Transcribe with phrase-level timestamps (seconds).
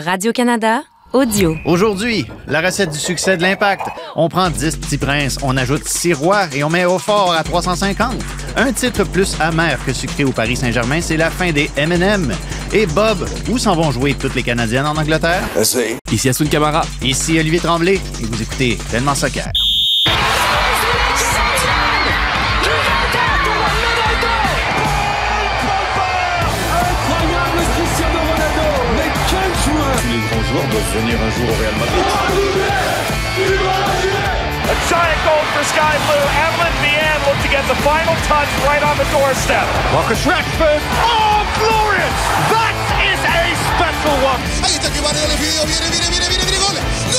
[0.00, 1.56] Radio-Canada, audio.
[1.64, 3.82] Aujourd'hui, la recette du succès de l'impact.
[4.16, 7.42] On prend 10 petits princes, on ajoute 6 rois et on met au fort à
[7.44, 8.14] 350.
[8.56, 12.32] Un titre plus amer que sucré au Paris Saint-Germain, c'est la fin des M&M.
[12.72, 15.42] Et Bob, où s'en vont jouer toutes les Canadiennes en Angleterre?
[16.10, 16.82] Ici Assoun Camara.
[17.02, 19.50] Ici Olivier Tremblay et vous écoutez Tellement Soccer.
[30.70, 32.06] Les doivent venir un jour au Real Madrid.
[34.62, 36.26] A giant goal for Sky Blue.
[36.46, 39.66] Evelyn Vianne looked to get the final touch right on the doorstep.
[39.92, 40.80] Marcus Rashford.
[41.02, 42.14] Oh, glorious!
[42.54, 44.38] That is a special one.
[44.62, 46.76] Ahí está que Varela le pidió, viene, viene, viene, viene, viene, gol.
[47.00, 47.16] C'est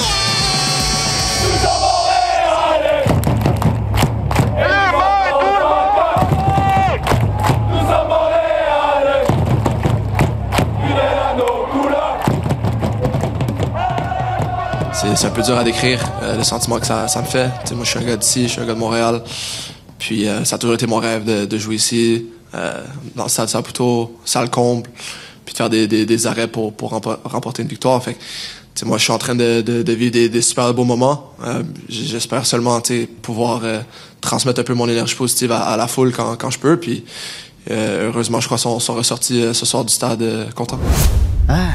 [15.15, 17.49] c'est un peu dur à décrire, euh, le sentiment que ça, ça me fait.
[17.63, 19.21] Tu sais, moi, je suis un gars d'ici, je suis un gars de Montréal.
[19.97, 22.83] Puis euh, ça a toujours été mon rêve de, de jouer ici, euh,
[23.15, 24.89] dans le stade Saputo, salle comble,
[25.45, 28.01] puis de faire des, des, des arrêts pour, pour rempo- remporter une victoire.
[28.03, 28.15] Fait
[28.75, 31.31] que, moi, je suis en train de, de, de vivre des, des super beaux moments.
[31.43, 32.81] Euh, J'espère seulement
[33.21, 33.81] pouvoir euh,
[34.21, 36.77] transmettre un peu mon énergie positive à, à la foule quand, quand je peux.
[36.77, 37.03] Puis
[37.69, 40.23] euh, heureusement, je crois qu'ils sont, sont ressortis ce soir du stade
[40.55, 40.79] contents.
[41.47, 41.69] Ah,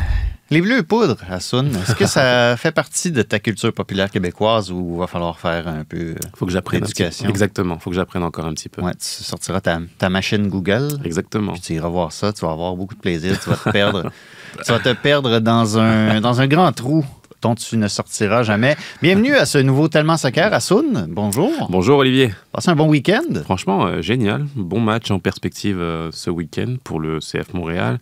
[0.50, 4.98] les bleus poudres, Assoun, est-ce que ça fait partie de ta culture populaire québécoise ou
[4.98, 6.14] va falloir faire un peu...
[6.36, 6.82] Faut que j'apprenne.
[6.82, 7.28] L'éducation.
[7.28, 8.82] Exactement, faut que j'apprenne encore un petit peu.
[8.82, 11.52] Ouais, tu sortiras ta, ta machine Google, Exactement.
[11.52, 14.10] puis tu iras voir ça, tu vas avoir beaucoup de plaisir, tu vas te perdre,
[14.64, 17.04] tu vas te perdre dans un, dans un grand trou
[17.42, 18.76] dont tu ne sortiras jamais.
[19.02, 21.06] Bienvenue à ce nouveau Tellement Soccer, Assoun.
[21.08, 21.68] Bonjour.
[21.70, 22.32] Bonjour Olivier.
[22.52, 23.42] Passez un bon week-end.
[23.44, 24.46] Franchement, euh, génial.
[24.54, 27.98] Bon match en perspective euh, ce week-end pour le CF Montréal.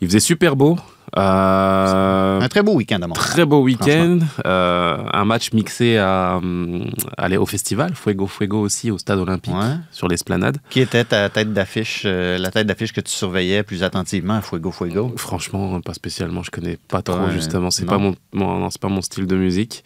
[0.00, 0.78] Il faisait super beau.
[1.16, 3.26] Euh, Un très beau week-end à Montréal.
[3.26, 8.90] Très beau week-end, euh, un match mixé à, hum, aller au festival, Fuego Fuego aussi
[8.90, 9.76] au stade olympique Ouais.
[9.92, 10.58] sur l'esplanade.
[10.70, 14.40] Qui était ta tête d'affiche, euh, la tête d'affiche que tu surveillais plus attentivement à
[14.40, 15.12] Fuego Fuego?
[15.16, 17.70] Franchement, pas spécialement, je connais pas trop Ouais, justement.
[17.70, 19.84] C'est pas mon, mon- non, c'est pas mon style de musique.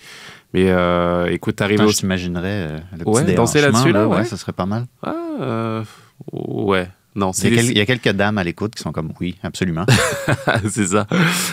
[0.55, 4.09] Mais euh, écoute, arrivé au je t'imaginerais euh, le Ouais, petit danser déhanchement, là-dessus, là,
[4.09, 4.25] ouais.
[4.25, 4.87] ça serait pas mal.
[5.03, 5.84] Ah, euh,
[6.33, 6.89] ouais.
[7.19, 8.93] Non, Il c'est y, a quel- il y a quelques dames à l'écoute qui sont
[8.93, 9.84] comme oui, absolument.
[10.71, 11.06] c'est ça.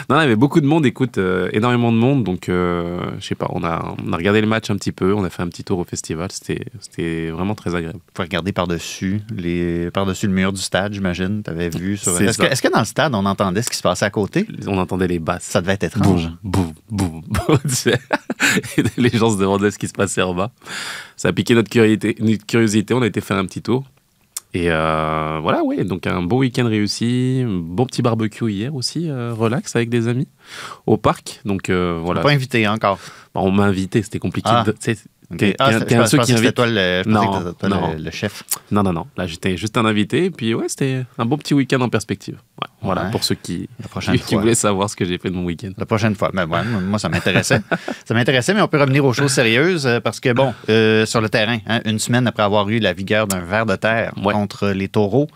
[0.10, 2.24] Non, avait beaucoup de monde, écoute, euh, énormément de monde.
[2.24, 5.12] Donc, euh, je sais pas, on a, on a regardé le match un petit peu,
[5.14, 6.30] on a fait un petit tour au festival.
[6.32, 7.98] C'était vraiment très agréable.
[8.16, 11.42] Faut regarder par-dessus les par-dessus le mur du stade, j'imagine.
[11.44, 12.20] Tu avais vu sur.
[12.22, 14.46] Est-ce que, dans le stade, on entendait ce qui se passait à côté?
[14.68, 15.44] On entendait les basses.
[15.46, 16.30] Ça devait être étrange.
[16.44, 17.58] Boum, boum, boum,
[18.98, 20.52] les gens se demandaient ce qui se passait en bas.
[21.18, 22.94] Ça a piqué notre curiosité, notre curiosité.
[22.94, 23.84] On a été faire un petit tour.
[24.56, 29.10] Et euh, voilà, ouais, donc un beau week-end réussi, un bon petit barbecue hier aussi,
[29.10, 30.30] euh, relax avec des amis
[30.86, 31.42] au parc.
[31.44, 32.98] Donc euh, On voilà, pas invité encore.
[33.34, 34.50] Bon, on m'a invité, c'était compliqué.
[34.50, 34.64] Ah.
[34.66, 34.74] de-.
[35.38, 37.92] T'es- Ah, un- pensais ceux qui toi, le, je pensais Non, que c'était toi non.
[37.94, 38.44] le, le chef.
[38.72, 39.08] Non, non, non.
[39.18, 40.26] Là, j'étais juste un invité.
[40.26, 42.36] Et puis, ouais, c'était un bon petit week-end en perspective.
[42.62, 44.42] Ouais, Voilà, pour ceux qui, La prochaine qui, qui fois.
[44.42, 45.72] voulaient savoir ce que j'ai fait de mon week-end.
[45.78, 46.32] La prochaine fois.
[46.34, 47.62] Ben, ouais, moi, ça m'intéressait.
[48.06, 51.22] ça m'intéressait, mais on peut revenir aux choses sérieuses euh, parce que, bon, euh, sur
[51.22, 54.70] le terrain, hein, une semaine après avoir eu la vigueur d'un ver de terre contre
[54.70, 55.28] les taureaux,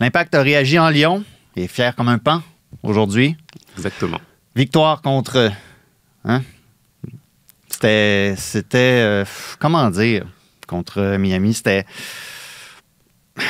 [0.00, 1.24] l'Impact a réagi en Lyon
[1.56, 2.42] et est fier comme un pan
[2.82, 3.36] aujourd'hui.
[3.76, 4.18] Exactement.
[4.56, 5.50] Victoire contre.
[6.24, 6.42] Hein?
[7.82, 8.34] C'était.
[8.38, 8.78] C'était.
[9.02, 9.24] euh,
[9.58, 10.24] comment dire?
[10.68, 11.84] Contre Miami, c'était.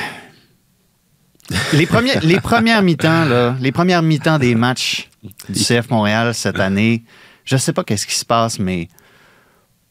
[1.75, 5.11] Les, premiers, les premières mi-temps, là, les premières mi-temps des matchs
[5.51, 7.03] du CF Montréal cette année,
[7.45, 8.89] je sais pas qu'est-ce qui se passe, mais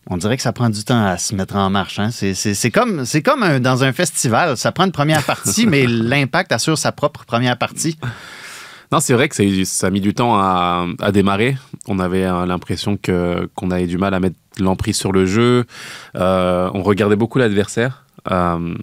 [0.07, 1.99] on dirait que ça prend du temps à se mettre en marche.
[1.99, 2.09] hein.
[2.11, 4.57] C'est- comme, comme un- dans un festival.
[4.57, 7.95] Ça prend une première partie, mais l'impact assure sa propre première partie.
[8.91, 11.55] Non, c'est vrai que ça a, eu- ça a mis du temps à, à démarrer.
[11.87, 15.63] On avait euh, l'impression que qu'on avait du mal à mettre l'emprise sur le jeu.
[16.15, 18.05] Euh, on regardait beaucoup l'adversaire.
[18.29, 18.75] Euh,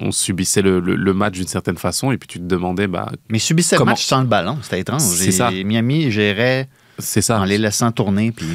[0.00, 3.10] on subissait le, le- le match d'une certaine façon et puis tu te demandais, bah,
[3.28, 5.02] Mais subissait le Comment- match sans le ballon, c'était étrange.
[5.02, 5.50] C'est Et ça.
[5.50, 6.68] Miami gérait
[6.98, 7.40] c'est ça.
[7.40, 8.30] en les laissant tourner.
[8.30, 8.46] Puis...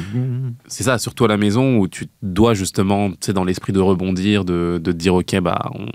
[0.66, 3.80] C'est ça, surtout à la maison où tu dois justement, tu sais, dans l'esprit de
[3.80, 5.86] rebondir, de, dire, OK, bah, on,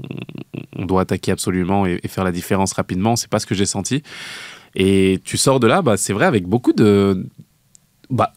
[0.78, 3.16] on doit attaquer absolument et, et faire la différence rapidement.
[3.16, 4.04] C'est pas ce que j'ai senti.
[4.76, 7.26] Et tu sors de là, bah, c'est vrai, avec beaucoup de.
[8.10, 8.34] Bah,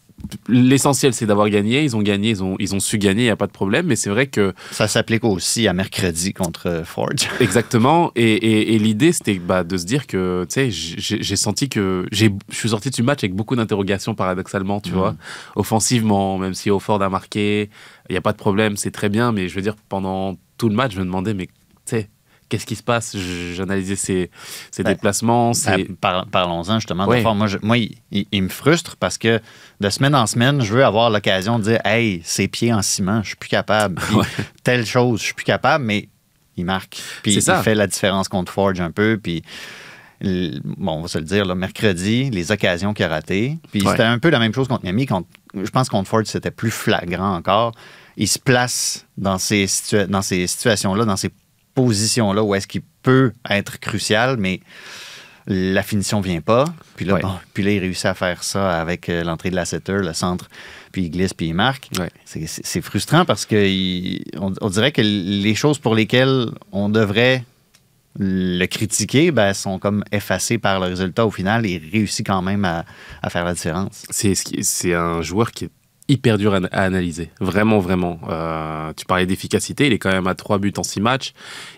[0.49, 1.85] L'essentiel, c'est d'avoir gagné.
[1.85, 3.87] Ils ont gagné, ils ont, ils ont su gagner, il n'y a pas de problème.
[3.89, 7.11] Mais c'est vrai que Ça s'applique aussi à mercredi contre Ford.
[7.41, 8.11] Exactement.
[8.17, 12.07] Et, et- et l'idée, c'était bah, de se dire que, tu sais, j'ai senti que
[12.11, 15.15] je suis sorti du match avec beaucoup d'interrogations, paradoxalement, tu vois.
[15.57, 17.69] Offensivement, même si Offord a marqué,
[18.09, 19.31] il n'y a pas de problème, c'est très bien.
[19.31, 21.49] Mais je veux dire, pendant tout le match, je me demandais, mais
[22.49, 23.17] qu'est-ce qui se passe?
[23.17, 24.31] J'analysais ses,
[24.71, 25.85] ses Ben, déplacements, Ben, ses...
[25.85, 27.07] par- Parlons-en justement.
[27.07, 29.41] Moi, je- moi il, il- il me frustre parce que
[29.81, 33.23] de semaine en semaine, je veux avoir l'occasion de dire Hey, ses pieds en ciment,
[33.23, 33.97] je suis plus capable.
[34.01, 34.27] Puis, Ouais.
[34.63, 36.09] Telle chose, je suis plus capable, mais
[36.57, 37.01] il marque.
[37.23, 37.63] Puis il ça.
[37.63, 39.19] fait la différence contre Forge un peu.
[39.23, 39.43] Puis
[40.23, 43.59] bon, on va se le dire, mercredi, les occasions qu'il a ratées.
[43.73, 43.91] Puis Ouais.
[43.91, 45.07] c'était un peu la même chose contre Miami.
[45.07, 47.73] Contre, je pense contre Ford, c'était plus flagrant encore.
[48.17, 51.31] Il se place dans ces, situa- dans ces situations-là, dans ces
[51.75, 54.61] positions-là où est-ce qu'il peut être crucial, mais
[55.47, 56.65] la finition vient pas.
[56.97, 57.21] Puis là, Ouais.
[57.21, 60.15] bon, puis là il réussit à faire ça avec euh, l'entrée de la setter, le
[60.15, 60.49] centre,
[60.91, 61.91] puis il glisse, puis il marque.
[61.99, 62.11] Ouais.
[62.25, 67.45] C'est- frustrant parce que il- on, on dirait que les choses pour lesquelles on devrait
[68.19, 71.67] le critiquer ben, sont comme effacées par le résultat au final.
[71.67, 72.85] Il réussit quand même à,
[73.23, 74.05] à faire la différence.
[74.11, 75.71] C'est un joueur qui est
[76.09, 77.31] hyper dur à, à analyser.
[77.41, 78.19] Vraiment, vraiment.
[78.29, 81.33] Euh, tu parlais d'efficacité, il est quand même à 3 buts en 6 matchs.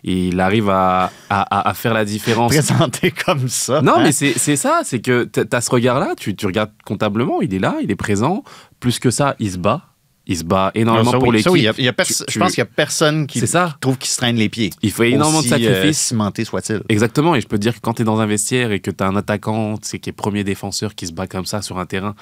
[0.05, 2.53] Et il arrive à, à- à- à faire la différence.
[2.53, 3.83] Présenté comme ça.
[3.83, 4.01] Non, hein?
[4.03, 7.55] mais c'est c'est ça, c'est que tu as ce regard-là, tu, tu regardes comptablement, il
[7.55, 8.43] est là, il est présent.
[8.81, 9.83] Plus que ça, il se bat.
[10.29, 11.53] Il se bat énormément Ça, pour l'équipe.
[11.53, 13.77] oui, Je pense qu'il n'y a personne qui ça.
[13.81, 14.71] trouve qu'il se traîne les pieds.
[14.83, 16.01] Il fait énormément de Aussi, euh, sacrifices.
[16.01, 16.83] cimenté soit-il.
[16.89, 18.91] Exactement, et je peux te dire que quand tu es dans un vestiaire et que
[18.91, 21.79] tu as un attaquant, c'est qui est premier défenseur qui se bat comme ça sur
[21.79, 22.17] un terrain,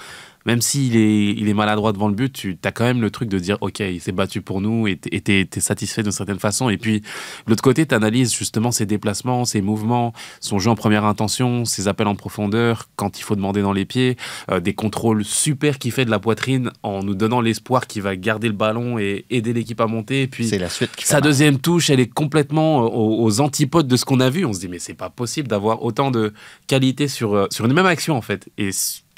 [0.46, 3.28] même s'il est, il est maladroit devant le but, tu as quand même le truc
[3.28, 6.68] de dire ok, il s'est battu pour nous et tu es, satisfait d'une certaine façon.
[6.68, 7.06] Et puis, de
[7.46, 11.88] l'autre côté, tu analyses justement ses déplacements, ses mouvements, son jeu en première intention, ses
[11.88, 14.16] appels en profondeur, quand il faut demander dans les pieds,
[14.50, 18.16] euh, des contrôles super qu'il fait de la poitrine en nous donnant l'espoir qu'il va
[18.16, 20.22] garder le ballon et aider l'équipe à monter.
[20.22, 23.96] Et puis, la suite sa deuxième touche, elle est complètement euh, aux, aux antipodes de
[23.96, 24.44] ce qu'on a vu.
[24.44, 26.32] On se dit, mais c'est pas possible d'avoir autant de
[26.66, 28.48] qualité sur, euh, sur une même action, en fait.
[28.58, 28.70] Et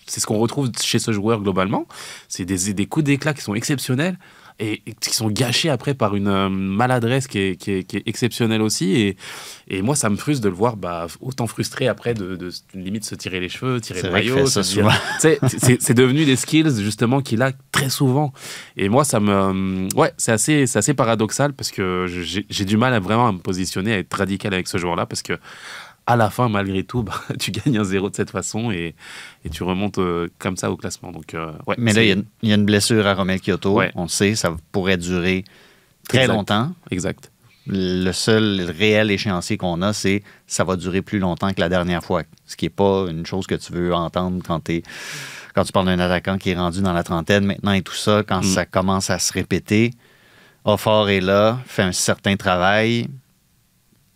[0.07, 1.87] c'est ce qu'on retrouve chez ce joueur globalement.
[2.29, 4.19] C'est des, des coups d'éclat qui sont exceptionnels
[4.59, 8.03] et, qui sont gâchés après par une euh, maladresse qui est, qui est- qui est
[8.07, 8.93] exceptionnelle aussi.
[8.93, 9.17] Et,
[9.69, 13.05] et moi, ça me frustre de le voir bah, autant frustré après, de, de, limite
[13.05, 14.35] se tirer les cheveux, tirer le maillot.
[15.19, 18.33] c'est devenu des skills justement qu'il a très souvent.
[18.79, 19.89] Et moi, ça me.
[19.95, 23.39] Ouais, c'est assez, assez paradoxal parce que j'ai j'ai du mal à vraiment à me
[23.39, 25.35] positionner, à être radical avec ce joueur-là parce que.
[26.09, 28.95] À la fin, malgré tout, bah, tu gagnes un zéro de cette façon et,
[29.45, 31.11] et tu remontes euh, comme ça au classement.
[31.11, 33.15] Donc, euh, ouais, Mais là, il y, a une- il y a une blessure à
[33.15, 33.75] Romel Kyoto.
[33.75, 33.91] Ouais.
[33.97, 35.45] On le sait, ça pourrait durer
[36.09, 36.33] très Exact.
[36.35, 36.73] longtemps.
[36.93, 37.33] Exact.
[37.69, 42.05] Le seul réel échéancier qu'on a, c'est ça va durer plus longtemps que la dernière
[42.05, 42.23] fois.
[42.47, 44.85] Ce qui n'est pas une chose que tu veux entendre quand, t'es-
[45.57, 48.23] quand tu parles d'un attaquant qui est rendu dans la trentaine maintenant et tout ça,
[48.23, 48.45] quand Mm.
[48.45, 49.91] ça commence à se répéter.
[50.65, 53.09] Offort est là, fait un certain travail.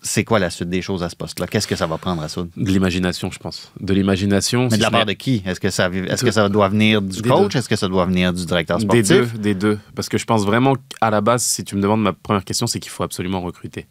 [0.03, 1.47] C'est quoi la suite des choses à ce poste-là?
[1.47, 2.47] Qu'est-ce que ça va prendre à ça?
[2.57, 3.71] De l'imagination, je pense.
[3.81, 4.65] De l'imagination.
[4.65, 5.43] Mais si de la part de qui?
[5.45, 7.55] Est-ce que, ça, est-ce que ça doit venir du Des coach?
[7.55, 9.33] Est-ce que ça doit venir du directeur Des sportif?
[9.35, 9.79] deux, des deux.
[9.95, 12.67] Parce que je pense vraiment qu'à la base, si tu me demandes ma première question,
[12.67, 13.87] c'est qu'il faut absolument recruter.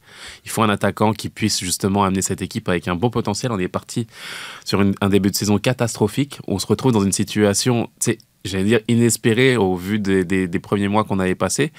[0.46, 3.52] Il faut un attaquant qui puisse justement amener cette équipe avec un bon potentiel.
[3.52, 4.08] On est parti
[4.66, 6.40] sur une- un début de saison catastrophique.
[6.48, 7.90] On se retrouve dans une situation,
[8.46, 11.72] j'allais dire inespérée au vu des, des- premiers mois qu'on avait passés.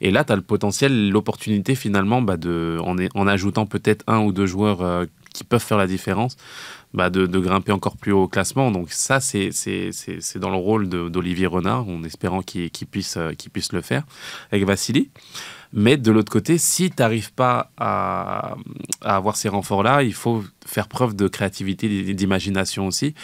[0.00, 4.20] Et là, tu as le potentiel, l'opportunité finalement, bah, de, en, en ajoutant peut-être un
[4.20, 6.36] ou deux joueurs euh, qui peuvent faire la différence,
[6.92, 8.70] bah, de, grimper encore plus haut au classement.
[8.70, 9.50] Donc ça, c'est
[10.36, 14.04] dans le rôle d'Olivier Renard, en espérant qu'il qu'il puisse, euh, qu'il puisse le faire
[14.52, 15.10] avec Vassili.
[15.76, 18.54] Mais de l'autre côté, si tu n'arrives pas à,
[19.00, 23.14] à avoir ces renforts-là, il faut faire preuve de créativité, d'imagination aussi.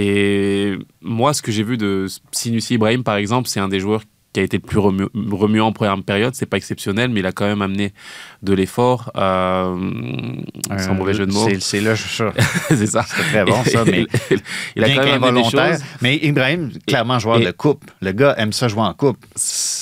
[0.00, 4.02] Et moi, ce que j'ai vu de Sinussi Ibrahim, par exemple, c'est un des joueurs
[4.32, 6.34] qui a été le plus remu- remuant en première période.
[6.34, 7.92] C'est pas exceptionnel, mais il a quand même amené
[8.42, 9.74] de l'effort, euh,
[10.78, 11.48] sans Euh, mauvais jeu de mots.
[11.60, 11.94] C'est, là,
[12.68, 13.04] c'est ça.
[13.08, 14.06] c'est très bon, ça, mais
[14.76, 15.82] il a bien quand même amené des choses.
[16.02, 17.90] Mais Ibrahim, clairement joueur et- de coupe.
[18.00, 19.18] Le gars aime ça jouer en coupe.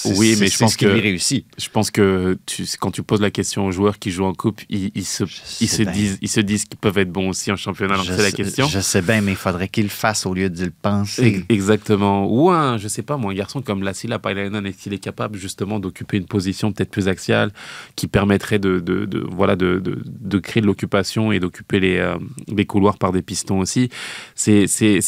[0.05, 1.45] Oui, mais je pense ce qui que- lui réussit.
[1.59, 4.61] Je pense que tu, quand tu poses la question aux joueurs qui jouent en coupe,
[4.71, 5.25] ils, ils se,
[5.61, 7.97] ils, disent, ils se disent qu'ils peuvent être bons aussi en championnat.
[8.05, 8.69] C'est la sais- question.
[8.69, 11.27] je sais bien, mais il faudrait qu'il le fasse au lieu de le penser.
[11.27, 12.27] Ex- Exactement.
[12.31, 15.39] Ou un, je sais pas, moi, un garçon comme Lassila Pailainen, est qu'il est capable
[15.39, 17.51] justement d'occuper une position peut-être plus axiale,
[17.97, 18.83] qui permettrait de,
[19.31, 23.89] voilà, de, créer de l'occupation et d'occuper les, euh, couloirs par des pistons aussi?
[24.35, 24.67] C'est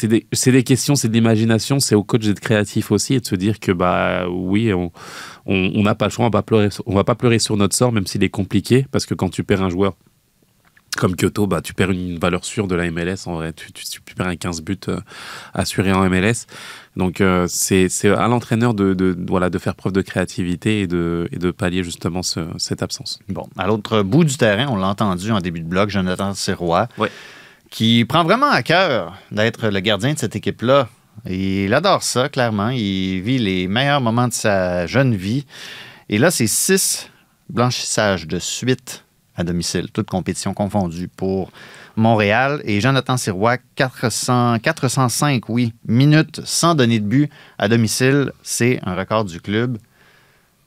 [0.08, 3.60] des, questions, c'est de l'imagination, c'est au coach d'être créatif aussi et de se dire
[3.60, 7.38] que, bah oui, on n'a pas le choix, on va, pleurer, on va pas pleurer
[7.38, 9.94] sur notre sort, même s'il est compliqué, parce que quand tu perds un joueur
[10.98, 13.26] comme Kyoto, bah, tu perds une valeur sûre de la MLS.
[13.26, 15.00] En vrai, tu, tu, tu perds un 15 buts euh,
[15.54, 16.46] assuré en MLS.
[16.96, 21.28] Donc, euh, c'est à l'entraîneur de, de, voilà, de faire preuve de créativité et de,
[21.32, 23.20] et de pallier justement ce- cette absence.
[23.28, 26.88] Bon, à l'autre bout du terrain, on l'a entendu en début de blog, Jonathan Sirois,
[26.98, 27.10] Ouais.
[27.70, 30.88] qui prend vraiment à cœur d'être le gardien de cette équipe-là.
[31.28, 32.70] Il adore ça, clairement.
[32.70, 35.46] Il vit les meilleurs moments de sa jeune vie.
[36.08, 37.10] Et là, c'est six
[37.50, 39.04] blanchissages de suite
[39.38, 41.50] à domicile, toute compétition confondue pour
[41.96, 42.60] Montréal.
[42.64, 48.32] Et Jonathan Sirois, 400, 405, oui, minutes sans donner de but à domicile.
[48.42, 49.78] C'est un record du club.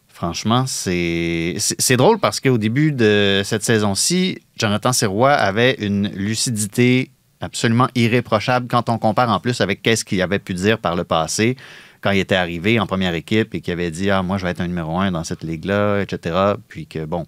[0.07, 1.57] Franchement, c'est
[1.97, 7.11] drôle parce qu'au début de cette saison-ci, Jonathan Sirois avait une lucidité
[7.41, 11.03] absolument irréprochable quand on compare en plus avec qu'est-ce qu'il avait pu dire par le
[11.03, 11.57] passé
[12.01, 14.51] quand il était arrivé en première équipe et qu'il avait dit Ah, moi, je vais
[14.51, 16.35] être un numéro un dans cette ligue-là, etc.
[16.67, 17.25] Puis que, bon,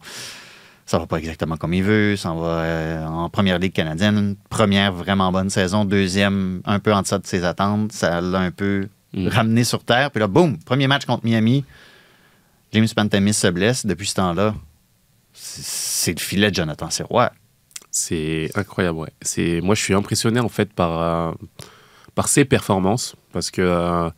[0.93, 2.15] ça va pas exactement comme il veut.
[2.15, 4.35] Ça va euh, en première ligue canadienne.
[4.49, 5.85] Première vraiment bonne saison.
[5.85, 7.91] Deuxième, un peu en deçà de ses attentes.
[7.91, 9.27] Ça l'a un peu Mm.
[9.27, 10.09] ramené sur terre.
[10.11, 11.63] Puis là, boum, premier match contre Miami.
[12.71, 13.85] James Pantemis se blesse.
[13.85, 14.55] Depuis ce temps-là,
[15.33, 17.31] c'est c'est le filet de Jonathan Sirois.
[17.91, 19.09] C'est incroyable, ouais.
[19.21, 21.31] C'est, moi, je suis impressionné en fait par, euh,
[22.15, 24.09] par ses performances parce que euh,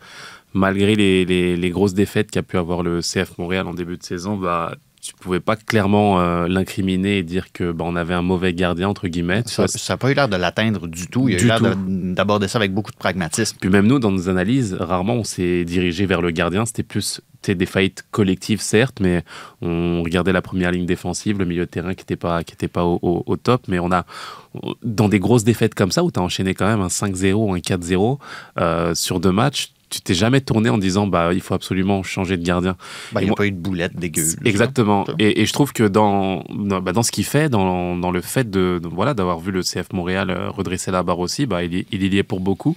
[0.53, 4.03] malgré les, les- les grosses défaites qu'a pu avoir le CF Montréal en début de
[4.03, 8.21] saison, bah, tu pouvais pas clairement euh, l'incriminer et dire que bah, on avait un
[8.21, 9.43] mauvais gardien entre guillemets.
[9.45, 11.29] Ça n'a pas eu l'air de l'atteindre du tout.
[11.29, 13.57] Il a Du eu l'air d'aborder ça avec beaucoup de pragmatisme.
[13.59, 16.65] Puis même nous, dans nos analyses, rarement on s'est dirigé vers le gardien.
[16.65, 19.23] C'était plus des faillites collectives, certes, mais
[19.61, 22.67] on regardait la première ligne défensive, le milieu de terrain qui n'était pas, qui était
[22.67, 23.65] pas au, au- au top.
[23.67, 24.03] Mais on a,
[24.83, 27.59] dans des grosses défaites comme ça, où tu as enchaîné quand même un 5-0, un
[27.59, 28.17] 4-0
[28.59, 32.37] euh, sur deux matchs, tu t'es jamais tourné en disant bah il faut absolument changer
[32.37, 32.75] de gardien.
[33.11, 34.23] Ben, il n'y a moi- pas eu de boulette dégueu.
[34.43, 35.05] Exactement.
[35.19, 38.21] Et, et je trouve que dans, dans, bah, dans ce qu'il fait, dans, dans le
[38.21, 41.63] fait de, de- voilà d'avoir vu le CF Montréal euh, redresser la barre aussi, bah,
[41.63, 42.75] il, y- il y est pour beaucoup.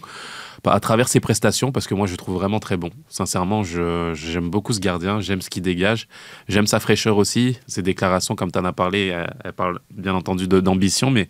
[0.65, 2.91] Bah, à travers ses prestations, parce que moi je le trouve vraiment très bon.
[3.09, 6.09] Sincèrement, j'aime beaucoup ce gardien, j'aime ce qu'il dégage,
[6.49, 7.59] j'aime sa fraîcheur aussi.
[7.67, 11.29] Ses déclarations, comme tu en as parlé, elles, elles parlent bien entendu de- d'ambition, mais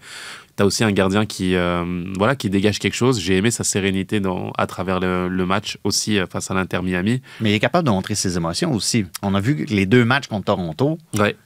[0.56, 1.84] tu as aussi un gardien qui, euh,
[2.16, 3.20] voilà, qui dégage quelque chose.
[3.20, 6.80] J'ai aimé sa sérénité dans, à travers le, le match aussi euh, face à l'Inter
[6.82, 7.20] Miami.
[7.40, 9.04] Mais il est capable de montrer ses émotions aussi.
[9.22, 11.36] On a vu que les deux matchs contre Toronto Ouais.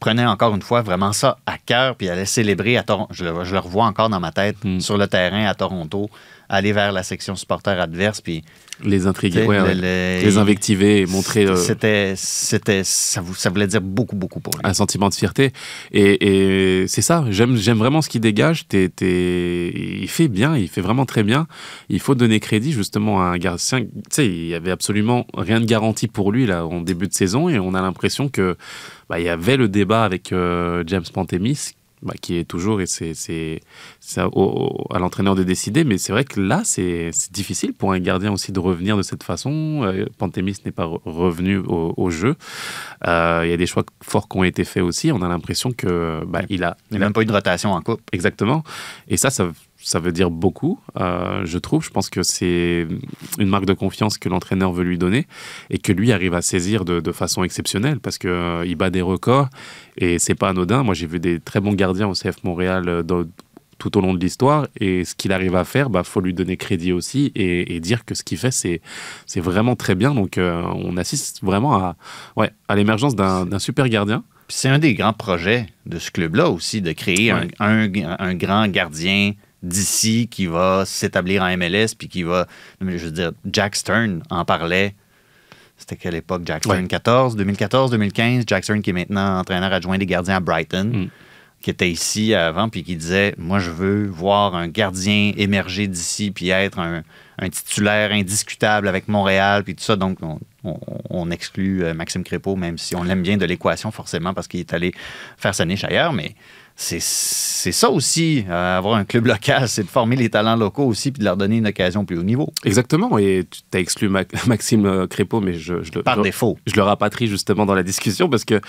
[0.00, 3.08] prenaient encore une fois vraiment ça à cœur, puis allait célébrer à Toronto.
[3.12, 4.80] Je le, je le revois encore dans ma tête Mm.
[4.80, 6.08] sur le terrain à Toronto,
[6.52, 8.44] aller vers la section supporter adverse, puis
[8.84, 9.74] Les intriguer, ouais, ouais.
[9.74, 14.52] les invectiver et montrer euh, C'était, c'était, ça, vou- ça voulait dire beaucoup, beaucoup pour
[14.54, 14.60] lui.
[14.64, 15.52] un sentiment de fierté.
[15.92, 18.66] Et, et c'est ça, j'aime, j'aime vraiment ce qu'il dégage.
[18.72, 21.46] Il fait bien, il fait vraiment très bien.
[21.88, 23.80] Il faut donner crédit justement à un gardien.
[23.80, 27.14] Tu sais, il y avait absolument rien de garanti pour lui là en début de
[27.14, 28.56] saison et on a l'impression que
[29.08, 31.72] bah, il y avait le débat avec euh, James Pantemis.
[32.02, 33.60] Bah, qui est toujours, et c'est,
[34.16, 37.98] à, au- à l'entraîneur de décider, mais c'est vrai que là, c'est, difficile pour un
[38.00, 39.82] gardien aussi de revenir de cette façon.
[39.84, 42.34] Euh, Pantemis n'est pas re- revenu au, au jeu.
[43.06, 45.10] Euh, Il y a des choix forts qui ont été faits aussi.
[45.12, 47.72] On a l'impression que bah, il a, Il n'y a même pas eu de rotation
[47.72, 48.00] en coupe.
[48.12, 48.62] Exactement.
[49.08, 49.50] Et ça, ça,
[49.82, 51.82] ça veut dire beaucoup, euh, je trouve.
[51.84, 52.86] Je pense que c'est
[53.38, 55.26] une marque de confiance que l'entraîneur veut lui donner
[55.70, 58.30] et que lui arrive à saisir de, de façon exceptionnelle parce qu'il
[58.66, 59.48] il bat des records
[59.96, 60.82] et c'est pas anodin.
[60.82, 63.24] Moi, j'ai vu des très bons gardiens au CF Montréal euh, dans-
[63.78, 66.56] tout au long de l'histoire et ce qu'il arrive à faire, bah faut lui donner
[66.56, 68.80] crédit aussi et, et dire que ce qu'il fait, c'est
[69.26, 70.14] c'est vraiment très bien.
[70.14, 71.96] Donc, euh, on assiste vraiment à,
[72.36, 74.22] ouais, à l'émergence d'un super gardien.
[74.46, 77.48] C'est un des grands projets de ce club-là aussi, de créer Ouais.
[77.58, 82.46] un, un- un grand gardien d'ici qui va s'établir en MLS, puis qui va,
[82.80, 84.94] je veux dire, Jack Stern en parlait.
[85.76, 86.82] C'était quelle époque, Jack Stern?
[86.82, 86.86] Ouais.
[86.88, 88.44] 14, 2014, 2015.
[88.46, 91.08] Jack Stern qui est maintenant entraîneur adjoint des gardiens à Brighton, Mm.
[91.60, 96.30] qui était ici avant, puis qui disait, moi je veux voir un gardien émerger d'ici,
[96.30, 97.02] puis être un,
[97.38, 99.96] un titulaire indiscutable avec Montréal, puis tout ça.
[99.96, 100.78] Donc, on, on-
[101.10, 104.60] on exclut euh, Maxime Crépeau, même si on l'aime bien de l'équation, forcément, parce qu'il
[104.60, 104.92] est allé
[105.36, 106.12] faire sa niche ailleurs.
[106.12, 106.34] Mais
[107.00, 111.12] c'est ça aussi, euh, avoir un club local, c'est de former les talents locaux aussi,
[111.12, 113.18] puis de leur donner une occasion plus haut niveau, Exactement.
[113.18, 116.02] Et tu as exclu Ma- Maxime euh, Crépeau, mais je, je le.
[116.02, 116.58] par je- défaut.
[116.66, 118.60] je le rapatrie justement dans la discussion parce que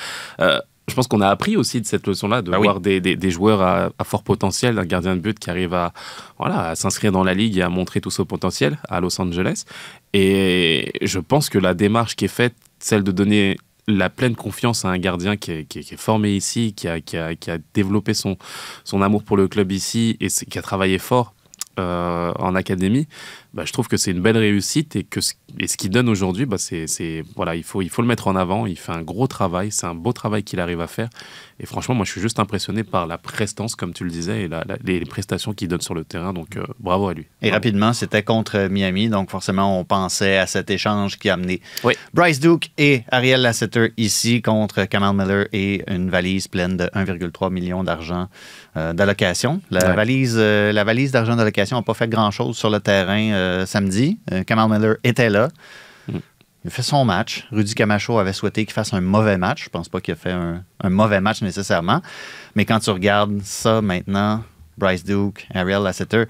[0.41, 2.57] euh, je pense qu'on a appris aussi de cette leçon-là de oui.
[2.57, 5.73] voir des, des- des joueurs à, à fort potentiel, un gardien de but qui arrive
[5.73, 5.93] à,
[6.37, 9.63] voilà, à s'inscrire dans la ligue et à montrer tout son potentiel à Los Angeles.
[10.13, 14.85] Et je pense que la démarche qui est faite, celle de donner la pleine confiance
[14.85, 16.99] à un gardien qui est, formé ici, qui a,
[17.73, 18.37] développé son,
[19.01, 21.33] amour pour le club ici et qui a travaillé fort
[21.79, 23.07] euh, en académie,
[23.53, 26.09] bah, je trouve que c'est une belle réussite et que ce, et ce qu'il donne
[26.09, 28.65] aujourd'hui, bah, c'est, voilà, il faut, il faut le mettre en avant.
[28.65, 31.09] Il fait un gros travail, c'est un beau travail qu'il arrive à faire.
[31.59, 34.47] Et franchement, moi, je suis juste impressionné par la prestance, comme tu le disais, et
[34.47, 36.33] la- la- les, prestations qu'il donne sur le terrain.
[36.33, 37.27] Donc, euh, bravo à lui.
[37.41, 37.53] Et Bravo.
[37.55, 41.93] rapidement, c'était contre Miami, donc forcément, on pensait à cet échange qui a amené Oui.
[42.13, 47.51] Bryce Duke et Ariel Lasseter ici contre Kamal Miller et une valise pleine de 1,3
[47.51, 48.27] million d'argent
[48.75, 49.61] euh, d'allocation.
[49.69, 49.95] La, Ouais.
[49.95, 54.19] valise, la valise d'argent d'allocation n'a pas fait grand-chose sur le terrain euh, samedi.
[54.31, 55.47] Euh, Kamal Miller était là.
[56.07, 56.17] Mm.
[56.63, 57.47] il a fait son match.
[57.51, 59.63] Rudy Camacho avait souhaité qu'il fasse un mauvais match.
[59.65, 62.01] Je pense pas qu'il a fait un, un mauvais match nécessairement.
[62.55, 64.43] Mais quand tu regardes ça maintenant,
[64.77, 66.25] Bryce Duke, Ariel Lasseter,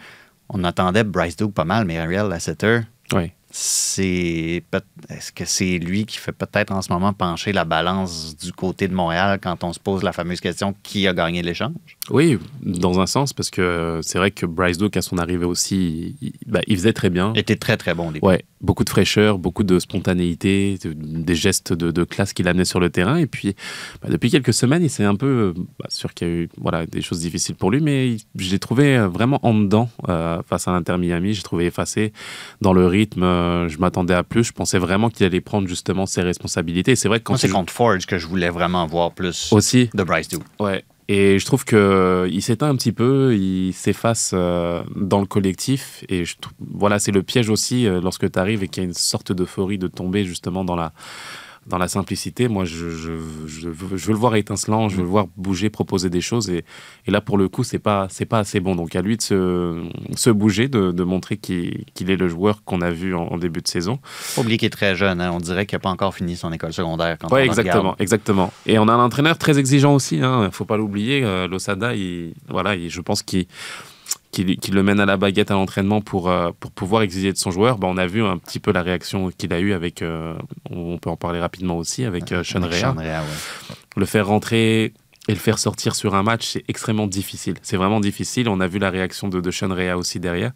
[0.50, 2.82] on attendait Bryce Duke pas mal, mais Ariel Lasseter,
[3.14, 3.32] Oui.
[3.50, 4.64] c'est
[5.10, 8.88] est-ce que c'est lui qui fait peut-être en ce moment pencher la balance du côté
[8.88, 11.98] de Montréal quand on se pose la fameuse question qui a gagné l'échange?
[12.10, 16.18] Oui, dans un sens, parce que c'est vrai que Bryce Duke, à son arrivée aussi,
[16.22, 17.32] il, bah, il faisait très bien.
[17.34, 18.26] était très très bon au début.
[18.26, 22.66] Ouais, beaucoup de fraîcheur, beaucoup de spontanéité, de- des gestes de, de classe qu'il amenait
[22.66, 23.16] sur le terrain.
[23.16, 23.56] Et puis,
[24.02, 25.54] bah, depuis quelques semaines, il s'est un peu.
[25.80, 28.52] Bah, sûr qu'il y a eu voilà, des choses difficiles pour lui, mais il- je
[28.52, 31.34] l'ai trouvé euh, vraiment en dedans euh, face à l'Inter Miami.
[31.34, 32.12] J'ai trouvé effacé
[32.60, 33.24] dans le rythme.
[33.24, 34.44] euh, je m'attendais à plus.
[34.44, 36.98] Je pensais vraiment qu'il allait prendre justement ses responsabilités.
[36.98, 39.90] C'est vrai que quand c'est il contre Forge que je voulais vraiment voir plus aussi,
[39.94, 40.44] de Bryce Duke.
[40.60, 40.84] Ouais.
[41.10, 46.04] Et je trouve que il s'éteint un petit peu, il s'efface euh, dans le collectif.
[46.10, 46.24] Et
[46.60, 49.32] voilà, c'est le piège aussi euh, lorsque tu arrives et qu'il y a une sorte
[49.32, 50.94] d'euphorie de tomber justement dans la,
[51.68, 52.48] dans la simplicité.
[52.48, 53.12] Moi, je, je,
[53.48, 56.50] je veux, je veux le voir étincelant, je veux le voir bouger, proposer des choses.
[56.50, 56.66] Et,
[57.08, 58.76] et là, pour le coup, c'est pas, c'est pas assez bon.
[58.76, 59.84] Donc, à lui de se,
[60.16, 63.62] se bouger, de, de montrer qu'il est le joueur qu'on a vu en, en début
[63.62, 64.00] de saison.
[64.04, 65.22] Faut oublier qu'il est très jeune.
[65.22, 65.32] hein.
[65.34, 67.18] On dirait qu'il n'a pas encore fini son école secondaire.
[67.38, 68.54] Le exactement, exactement.
[68.66, 70.20] Et on a un entraîneur très exigeant aussi.
[70.22, 70.50] Hein.
[70.52, 71.24] Faut pas l'oublier.
[71.24, 73.46] euh, Losada, il, voilà, il- je pense qu'il
[74.34, 77.52] qu'il le mène à la baguette à l'entraînement pour, euh, pour pouvoir exiger de son
[77.52, 77.78] joueur.
[77.78, 80.34] Bah, on a vu un petit peu la réaction qu'il a eue avec, euh,
[80.70, 82.72] on peut en parler rapidement aussi, avec euh, Sean Rea.
[82.72, 83.76] Sean Rea, ouais.
[83.96, 84.94] Le faire rentrer
[85.30, 87.54] et le faire sortir sur un match, c'est extrêmement difficile.
[87.62, 88.50] C'est vraiment difficile.
[88.50, 90.52] On a vu la réaction de, de Sean Rea aussi derrière.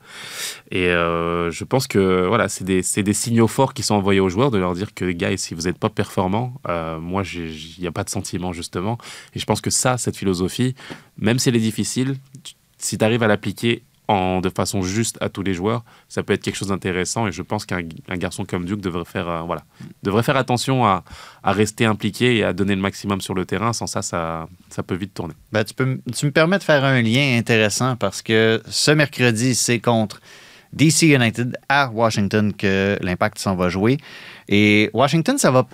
[0.72, 4.28] Et euh, je pense que voilà, c'est des, des signaux forts qui sont envoyés aux
[4.28, 7.80] joueurs de leur dire que, les gars, si vous n'êtes pas performants, euh, moi, il
[7.80, 8.98] n'y a pas de sentiment, justement.
[9.36, 10.76] Et je pense que ça, cette philosophie,
[11.18, 12.56] même si elle est difficile, tu-
[12.88, 16.32] si tu arrives à l'appliquer en, de façon juste à tous les joueurs, ça peut
[16.32, 17.28] être quelque chose d'intéressant.
[17.28, 19.64] Et je pense qu'un un garçon comme Duke devrait faire, euh, voilà,
[20.04, 21.04] devrait faire attention à,
[21.44, 23.74] rester impliqué et à donner le maximum sur le terrain.
[23.74, 24.48] Sans ça, ça,
[24.86, 25.34] peut vite tourner.
[25.52, 29.54] Ben, tu, peux, tu me permets de faire un lien intéressant parce que ce mercredi,
[29.56, 30.22] c'est contre
[30.72, 33.98] DC United à Washington que l'Impact s'en va jouer.
[34.48, 35.68] Et Washington, ça va.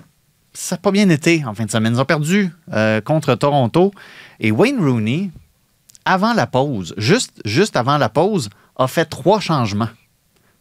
[0.56, 1.94] Ça n'a pas bien été en fin de semaine.
[1.94, 3.92] Ils ont perdu euh, contre Toronto.
[4.40, 5.32] Et Wayne Rooney,
[6.06, 9.90] avant la pause, juste, juste avant la pause, a fait trois changements.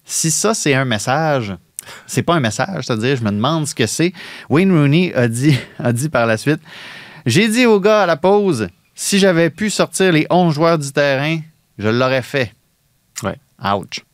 [0.04, 1.54] Si ça, c'est un message,
[2.06, 4.12] c'est pas un message, c'est-à-dire, je me demande ce que c'est.
[4.48, 6.60] Wayne Rooney a dit, a dit par la suite
[7.26, 10.92] J'ai dit aux gars à la pause, si j'avais pu sortir les 11 joueurs du
[10.92, 11.38] terrain,
[11.78, 12.54] je l'aurais fait.
[13.22, 13.38] Ouais.
[13.64, 14.04] Ouch.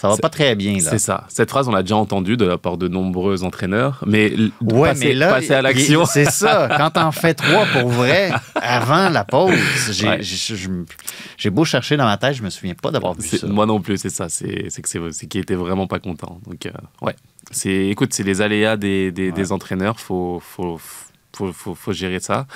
[0.00, 0.80] Ça va pas très bien, là.
[0.80, 1.24] C'est ça.
[1.28, 4.32] Cette phrase, on l'a déjà entendue de la part de nombreux entraîneurs, mais
[4.62, 6.04] Ouais, passer, mais là, passer à l'action.
[6.06, 6.68] C'est ça.
[6.78, 9.52] Quand t'en fais trois pour vrai, avant la pause,
[9.90, 11.50] j'ai Ouais.
[11.50, 13.46] beau chercher dans ma tête, je me souviens pas d'avoir vu ça.
[13.46, 14.28] Moi non plus, c'est ça.
[14.28, 16.40] C'est c'est que c'est c'est qu'il était vraiment pas content.
[16.46, 16.70] Donc euh,
[17.02, 17.14] ouais,
[17.50, 20.00] c'est écoute, c'est les aléas des, des, des entraîneurs.
[20.00, 20.80] Faut faut,
[21.36, 22.46] faut faut faut gérer ça.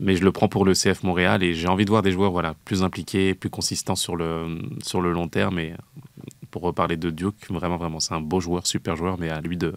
[0.00, 2.32] Mais je le prends pour le CF Montréal et j'ai envie de voir des joueurs
[2.32, 5.60] voilà plus impliqués, plus consistants sur le sur le long terme.
[5.60, 5.72] Et
[6.54, 9.56] pour reparler de Duke, vraiment vraiment, c'est un beau joueur, super joueur, mais à lui
[9.56, 9.74] de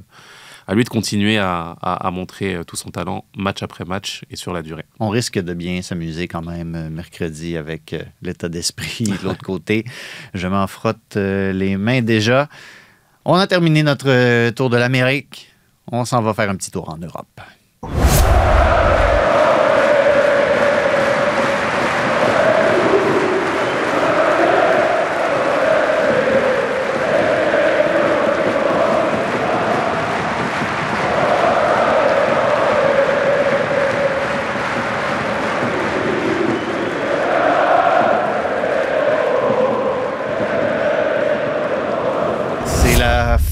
[0.67, 4.21] à lui de continuer à, à, à montrer euh, tout son talent match après match
[4.29, 4.85] et sur la durée.
[4.99, 9.43] On risque de bien s'amuser quand même euh, mercredi avec euh, l'état d'esprit de l'autre
[9.43, 9.85] côté.
[10.35, 12.47] Je m'en frotte les mains déjà.
[13.25, 15.51] On a terminé notre tour de l'Amérique.
[15.91, 17.41] On s'en va faire un petit tour en Europe.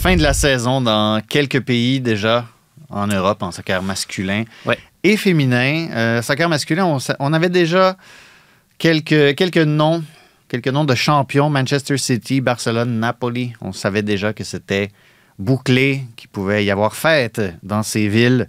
[0.05, 2.45] Fin de la saison dans quelques pays déjà
[2.89, 4.77] en Europe en soccer masculin Ouais.
[5.01, 5.87] et féminin.
[5.93, 7.97] Euh, soccer masculin, on, avait déjà
[8.77, 10.03] quelques, quelques noms,
[10.47, 13.53] quelques noms de champions Manchester City, Barcelone, Napoli.
[13.61, 14.89] On savait déjà que c'était
[15.39, 18.47] bouclé, qu'il pouvait y avoir fête dans ces villes.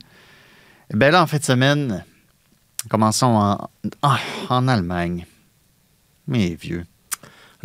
[0.92, 2.04] Et bien là, en fin de semaine,
[2.90, 3.70] commençons en,
[4.02, 4.16] en,
[4.50, 5.24] en Allemagne.
[6.28, 6.84] Mais vieux.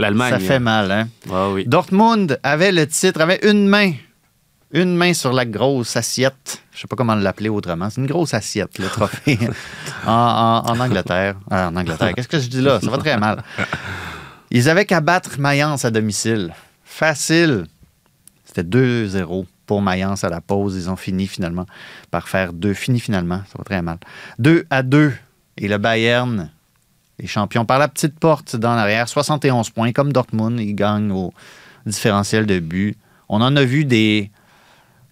[0.01, 0.31] L'Allemagne.
[0.31, 1.07] Ça fait mal, hein?
[1.31, 1.65] Ah oui.
[1.67, 3.93] Dortmund avait le titre, avait une main.
[4.73, 6.61] Une main sur la grosse assiette.
[6.73, 7.89] Je sais pas comment l'appeler autrement.
[7.89, 9.37] C'est une grosse assiette, le trophée.
[10.07, 11.35] en, en- en Angleterre.
[11.49, 12.13] Ah, en Angleterre.
[12.15, 12.79] Qu'est-ce que je dis là?
[12.79, 13.43] Ça va très mal.
[14.49, 16.53] Ils avaient qu'à battre Mayence à domicile.
[16.85, 17.65] Facile.
[18.45, 20.75] C'était 2-0 pour Mayence à la pause.
[20.77, 21.65] Ils ont fini finalement
[22.09, 22.73] par faire deux.
[22.73, 23.41] Fini finalement.
[23.51, 23.97] Ça va très mal.
[24.39, 25.11] 2 à 2.
[25.57, 26.49] Et le Bayern,
[27.21, 31.33] les champions par la petite porte dans l'arrière, 71 points, comme Dortmund, ils gagnent au
[31.85, 32.97] différentiel de but.
[33.29, 34.29] On en a vu des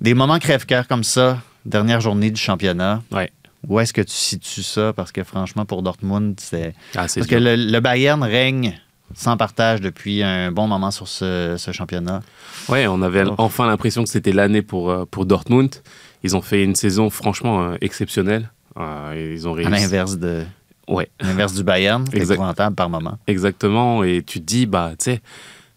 [0.02, 3.02] Des moments crève-cœur comme ça, dernière journée du championnat.
[3.12, 3.32] Ouais.
[3.68, 4.94] Où est-ce que tu situes ça?
[4.94, 6.74] Parce que franchement, pour Dortmund, c'est.
[6.96, 8.80] Ah, Parce que le, le Bayern règne
[9.16, 12.22] sans partage depuis un bon moment sur ce, ce championnat.
[12.70, 13.36] Ouais, on avait Oh.
[13.40, 15.76] enfin l'impression que c'était l'année pour, euh, pour Dortmund.
[16.24, 18.50] Ils ont fait une saison franchement euh, exceptionnelle.
[18.78, 19.72] Euh, ils ont À réussi.
[19.72, 20.44] l'inverse de.
[20.90, 22.34] Ouais, à l'inverse du Bayern, Exact.
[22.36, 23.18] épouvantable par moment.
[23.28, 24.04] exactement.
[24.04, 25.22] Et tu te dis, bah, tu sais,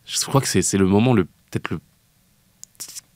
[0.06, 1.80] je crois que c'est c'est le moment le peut-être le,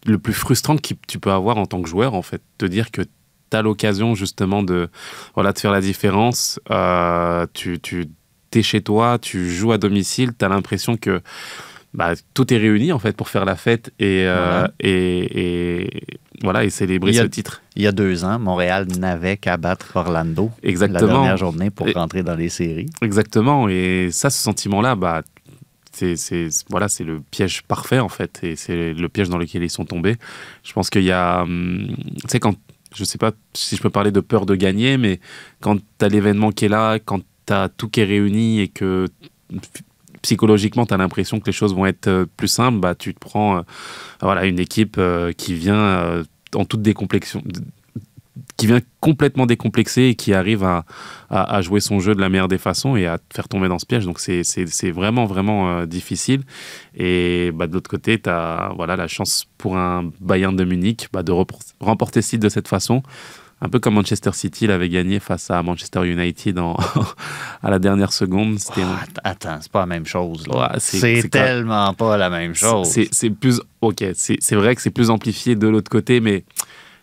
[0.07, 2.43] le plus frustrant que tu peux avoir en tant que joueur, en fait.
[2.59, 4.89] Te dire que tu as l'occasion justement de,
[5.35, 6.61] voilà, de faire la différence.
[6.71, 8.07] Euh, tu, tu
[8.55, 11.21] es chez toi, tu joues à domicile, tu as l'impression que
[11.95, 14.71] bah, tout est réuni en fait pour faire la fête et, euh, Voilà.
[14.81, 16.03] et, et-
[16.43, 17.63] voilà et célébrer ce titre.
[17.77, 21.07] Il y a deux ans, Montréal n'avait qu'à battre Orlando la Exactement.
[21.07, 22.87] dernière journée pour Et- rentrer dans les séries.
[23.03, 23.69] Exactement.
[23.69, 25.23] Et ça, ce sentiment-là, bah,
[25.93, 28.41] c'est, c'est, voilà, c'est le piège parfait, en fait.
[28.43, 30.17] Et c'est le piège dans lequel ils sont tombés.
[30.63, 31.43] Je pense qu'il y a.
[31.43, 31.89] hum,
[32.23, 32.55] Tu sais, quand.
[32.95, 35.21] Je sais pas si je peux parler de peur de gagner, mais
[35.61, 38.69] quand tu as l'événement qui est là, quand tu as tout qui est réuni et
[38.69, 39.07] que
[40.23, 43.19] psychologiquement, tu as l'impression que les choses vont être euh, plus simples, bah, tu te
[43.19, 43.63] prends euh,
[44.21, 46.23] voilà, une équipe euh, qui vient
[46.55, 47.43] en toute décomplexion
[48.59, 50.85] qui vient complètement décomplexé et qui arrive à,
[51.29, 53.79] à, jouer son jeu de la meilleure des façons et à te faire tomber dans
[53.79, 54.05] ce piège.
[54.07, 56.43] Donc c'est- vraiment, vraiment difficile.
[56.95, 61.09] Et bah, de l'autre côté, tu as voilà, la chance pour un Bayern de Munich
[61.13, 61.33] bah, de
[61.81, 63.03] remporter ce titre de cette façon.
[63.63, 66.77] Un peu comme Manchester City l'avait gagné face à Manchester United en-
[67.63, 68.59] à la dernière seconde.
[68.59, 70.45] C'était un- Ah, attends, c'est pas la même chose.
[70.49, 72.87] Ouais, c'est- tellement pas la même chose.
[73.11, 73.61] c'est plus.
[73.81, 76.45] Ok, c'est c'est vrai que c'est plus amplifié de l'autre côté, mais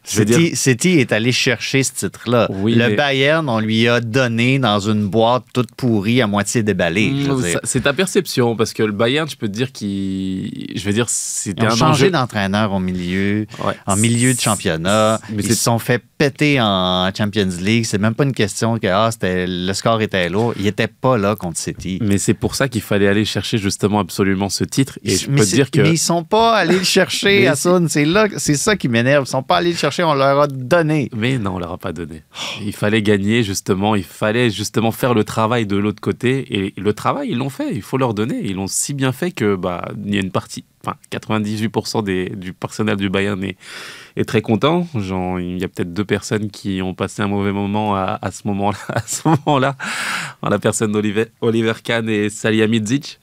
[0.09, 0.37] je dire.
[0.37, 2.47] City, City est allé chercher ce titre-là.
[2.51, 6.63] Oui, le mais- Bayern, on lui a donné dans une boîte toute pourrie, à moitié
[6.63, 7.13] déballée.
[7.25, 10.71] je Mmh, C'est ta perception, parce que le Bayern, je peux te dire qu'il.
[10.75, 12.11] Je veux dire, c'était Ils ont un changé enjeu.
[12.11, 13.73] d'entraîneur au milieu, Ouais.
[13.85, 15.19] en milieu de championnat.
[15.29, 17.85] Mais Ils se sont fait péter en Champions League.
[17.85, 20.53] C'est même pas une question que ah, c'était, le score était lourd.
[20.59, 21.99] Il était pas là contre City.
[22.01, 24.99] Mais c'est pour ça qu'il fallait aller chercher justement absolument ce titre.
[25.03, 25.81] Et je mais, peux te dire que.
[25.81, 27.87] mais ils sont pas allés le chercher, Hassoun.
[27.89, 29.25] C'est là, ça qui m'énerve.
[29.27, 31.09] Ils sont pas allés le chercher, on leur a donné.
[31.15, 32.23] Mais non, on leur a pas donné.
[32.61, 36.93] Il fallait gagner justement, il fallait justement faire le travail de l'autre côté et le
[36.93, 38.39] travail ils l'ont fait, il faut leur donner.
[38.43, 42.29] Ils l'ont si bien fait que bah il y a une partie, enfin 98% des,
[42.29, 44.87] du personnel du Bayern est, très content.
[44.95, 48.47] Genre il y a peut-être deux personnes qui ont passé un mauvais moment à, ce
[48.47, 49.75] moment-là, à ce moment-là,
[50.41, 53.19] en la personne d'Oliver Oliver Kahn et Salihamidzic,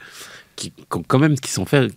[0.56, 1.90] qui quand même qui sont fait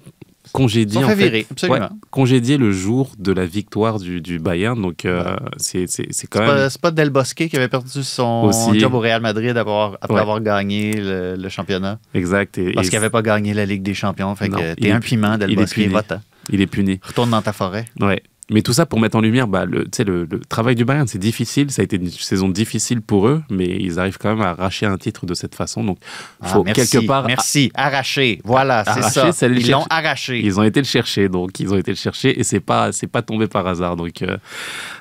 [0.51, 1.79] sont en fait absolument.
[1.79, 4.81] Ouais, congédier le jour de la victoire du, du Bayern.
[4.81, 6.69] Donc, euh, c'est c'est- c'est quand même.
[6.69, 8.79] c'est pas Del Bosque qui avait perdu son Aussi.
[8.79, 10.21] job au Real Madrid avoir- après Ouais.
[10.21, 11.99] avoir gagné le, le championnat.
[12.13, 12.57] Exact.
[12.57, 14.35] Et, Parce qu'il n'avait pas gagné la Ligue des Champions.
[14.35, 15.87] Fait Non, que il t'es est un piment, Del il est Bosque, puni.
[15.93, 16.21] va-t'en.
[16.49, 16.99] il est puni.
[17.03, 17.85] Retourne dans ta forêt.
[17.99, 18.21] Ouais.
[18.51, 21.17] Mais tout ça pour mettre en lumière, bah, le, le, le travail du Bayern, c'est
[21.17, 21.71] difficile.
[21.71, 24.85] Ça a été une saison difficile pour eux, mais ils arrivent quand même à arracher
[24.85, 25.81] un titre de cette façon.
[25.83, 25.97] Donc,
[26.41, 27.25] Ah, faut merci, quelque part.
[27.25, 27.71] Merci.
[27.73, 28.41] Arraché.
[28.43, 29.01] Voilà, c'est
[29.31, 29.47] ça.
[29.47, 30.41] Ils l'ont arraché.
[30.43, 33.07] Ils ont été le chercher, donc ils ont été le chercher et c'est pas c'est
[33.07, 33.95] pas tombé par hasard.
[33.95, 34.37] Donc euh,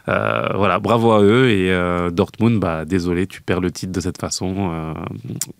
[0.09, 4.00] euh, voilà, bravo à eux et euh, Dortmund, bah désolé, tu perds le titre de
[4.00, 4.94] cette façon.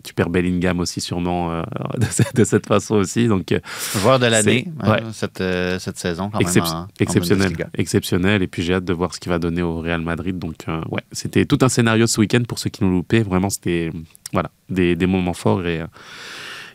[0.03, 1.61] tu perds Bellingham aussi sûrement
[1.97, 3.27] de, cette, de cette façon aussi.
[3.27, 3.53] Donc
[4.01, 5.43] Joueur de l'année, hein, cette,
[5.79, 6.71] cette saison, quand excep- même.
[6.71, 7.69] en- en exceptionnel, Bundesliga.
[7.77, 8.41] Exceptionnel.
[8.43, 10.37] Et puis j'ai hâte de voir ce qu'il va donner au Real Madrid.
[10.37, 13.23] Donc euh, ouais, c'était tout un scénario ce week-end pour ceux qui nous loupaient.
[13.23, 13.91] Vraiment, c'était
[14.31, 15.87] voilà des, des moments forts et, euh,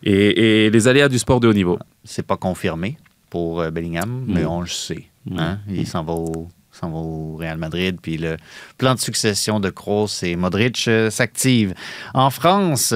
[0.03, 1.79] et et les aléas du sport de haut niveau.
[2.05, 2.97] C'est pas confirmé
[3.31, 5.07] pour euh, Bellingham, mais on le sait.
[5.37, 5.59] Hein.
[5.69, 7.99] Il s'en va, au, s'en va au Real Madrid.
[8.01, 8.37] Puis le
[8.79, 11.75] plan de succession de Kroos et Modric euh, s'active.
[12.15, 12.95] En France,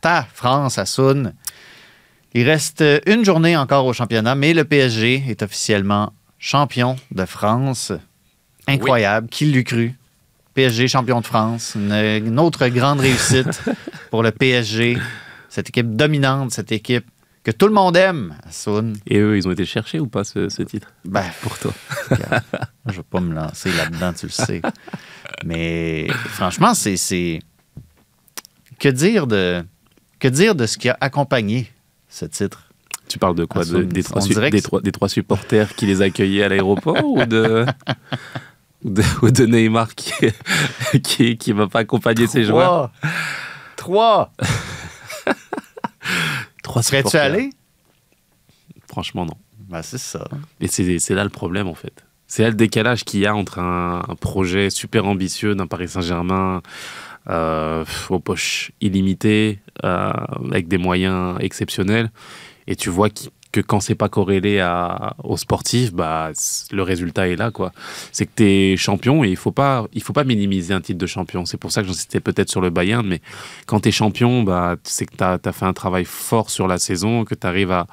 [0.00, 1.34] ta France, Assoun,
[2.34, 6.12] il reste une journée encore au championnat, mais le PSG est officiellement
[6.46, 7.92] champion de France.
[8.66, 9.28] Incroyable.
[9.28, 9.94] Qui l'eût cru?
[10.54, 11.74] PSG champion de France.
[11.76, 13.62] Une, une autre grande réussite
[14.10, 14.98] pour le PSG.
[15.48, 17.06] Cette équipe dominante, cette équipe
[17.44, 18.96] que tout le monde aime, Assoun.
[19.06, 20.92] Et eux, ils ont été chercher ou pas ce, ce titre?
[21.04, 21.72] Ben, pour toi
[22.10, 22.42] Regarde,
[22.86, 24.60] je vais pas me lancer là-dedans, tu le sais.
[25.44, 26.96] Mais franchement, c'est.
[26.96, 27.38] c'est-
[28.78, 29.64] Que dire de.
[30.18, 31.70] Que dire de ce qui a accompagné
[32.08, 32.68] ce titre?
[33.08, 36.00] Tu parles de quoi Ah, de- des, trois, des, trois, des trois supporters qui les
[36.02, 37.66] accueillaient à l'aéroport ou de,
[38.84, 40.12] ou de, ou de Neymar qui
[41.02, 42.90] qui, qui va pas accompagner ses joueurs?
[43.76, 44.32] Trois!
[44.36, 45.34] Trois!
[46.62, 47.22] Trois Serais-tu supporters.
[47.32, 47.50] allé?
[48.88, 49.34] Franchement, non.
[49.68, 50.26] Ben, c'est ça.
[50.60, 52.04] Et c'est c'est là le problème, en fait.
[52.26, 55.88] C'est là le décalage qu'il y a entre un, un projet super ambitieux d'un Paris
[55.88, 56.62] Saint-Germain
[57.28, 60.12] euh, aux poches illimitées, euh,
[60.50, 62.10] avec des moyens exceptionnels,
[62.66, 63.08] et tu vois
[63.52, 66.30] que quand c'est pas corrélé à, aux sportifs, bah,
[66.72, 67.50] le résultat est là.
[67.50, 67.72] quoi.
[68.10, 70.98] C'est que tu es champion et il faut pas, il faut pas minimiser un titre
[70.98, 71.44] de champion.
[71.44, 73.20] C'est pour ça que j'insistais peut-être sur le Bayern, mais
[73.66, 76.78] quand tu es champion, bah, c'est que tu as, fait un travail fort sur la
[76.78, 77.86] saison, que tu arrives à,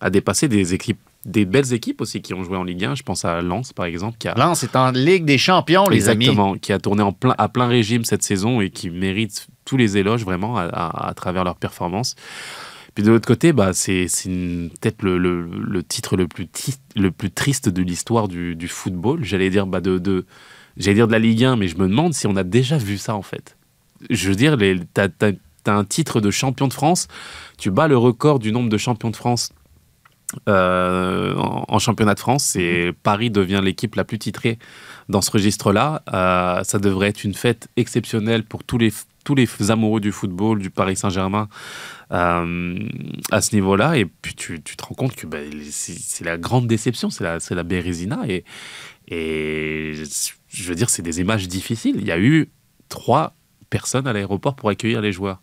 [0.00, 2.96] à dépasser des équipes des belles équipes aussi qui ont joué en Ligue 1.
[2.96, 4.18] Je pense à Lens, par exemple.
[4.18, 4.34] Qui a...
[4.34, 7.66] Lens est en Ligue des Champions, les Exactement, qui a tourné en plein, à plein
[7.66, 10.64] régime cette saison et qui mérite tous les éloges vraiment à,
[11.08, 12.14] à travers leur performance.
[12.94, 16.48] Puis de l'autre côté, bah, c'est peut-être le, le, le, titre le plus,
[16.94, 19.24] le plus triste de l'histoire du, du, football.
[19.24, 20.26] J'allais dire, bah, de, de
[20.76, 22.96] j'allais dire de la Ligue 1, mais je me demande si on a déjà vu
[22.98, 23.56] ça en fait.
[24.10, 27.08] Je veux dire, tu as, as, un titre de champion de France,
[27.58, 29.50] tu bats le record du nombre de champions de France
[30.48, 34.58] euh, en, championnat de France et Paris devient l'équipe la plus titrée
[35.08, 36.02] dans ce registre-là.
[36.12, 38.92] Euh, ça devrait être une fête exceptionnelle pour tous les,
[39.24, 41.48] tous les amoureux du football, du Paris Saint-Germain,
[42.12, 42.78] euh,
[43.30, 43.96] à ce niveau-là.
[43.96, 45.38] Et puis tu, te rends compte que bah,
[45.70, 48.20] c'est la grande déception, c'est la, la Bérésina.
[48.28, 48.44] Et,
[49.08, 49.94] et
[50.48, 51.96] je veux dire, c'est des images difficiles.
[51.98, 52.50] Il y a eu
[52.88, 53.34] trois
[53.70, 55.42] personnes à l'aéroport pour accueillir les joueurs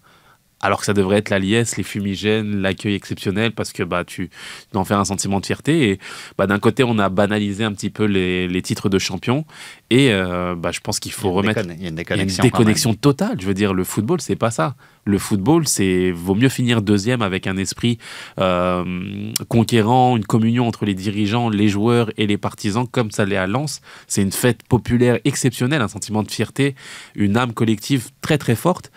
[0.62, 4.30] alors que ça devrait être la liesse, les fumigènes, l'accueil exceptionnel, parce que bah, tu
[4.72, 5.90] dois en faire un sentiment de fierté.
[5.90, 6.00] Et
[6.38, 9.46] bah, d'un côté, on a banalisé un petit peu les, titres de champion,
[9.90, 11.62] et euh, bah, je pense qu'il faut remettre.
[11.66, 13.38] il y a une déconnexion, totale.
[13.42, 14.76] Je veux dire, le football, c'est pas ça.
[15.04, 17.98] Le football, c'est vaut mieux finir deuxième avec un esprit
[18.40, 23.38] euh, conquérant, une communion entre les dirigeants, les joueurs et les partisans, comme ça l'est
[23.38, 23.82] à Lens.
[24.08, 26.76] C'est une fête populaire exceptionnelle, un sentiment de fierté,
[27.16, 28.92] une âme collective très très forte.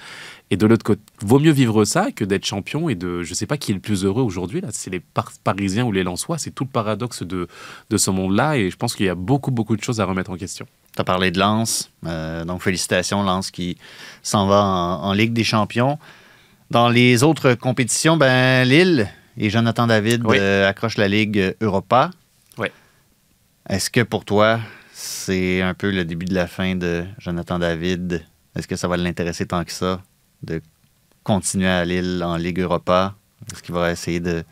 [0.50, 3.46] Et de l'autre côté, vaut mieux vivre ça que d'être champion et de, je sais
[3.46, 5.00] pas qui est le plus heureux aujourd'hui là, c'est les
[5.42, 7.48] Parisiens ou les Lensois, c'est tout le paradoxe de,
[7.88, 10.30] de ce monde-là et je pense qu'il y a beaucoup beaucoup de choses à remettre
[10.30, 10.66] en question.
[10.94, 13.78] Tu as parlé de Lens, euh, donc félicitations Lens qui
[14.22, 15.98] s'en va en, Ligue des Champions.
[16.70, 22.11] Dans les autres compétitions, ben Lille et Jonathan David euh, accrochent la Ligue Europa.
[22.59, 22.68] Oui.
[23.68, 24.61] Est-ce que pour toi,
[24.92, 28.24] c'est un peu le début de la fin de Jonathan David?
[28.54, 30.00] Est-ce que ça va l'intéresser tant que ça?
[30.44, 30.61] De
[31.22, 33.14] continuer à Lille en Ligue Europa?
[33.52, 34.44] Est-ce qu'il va essayer de.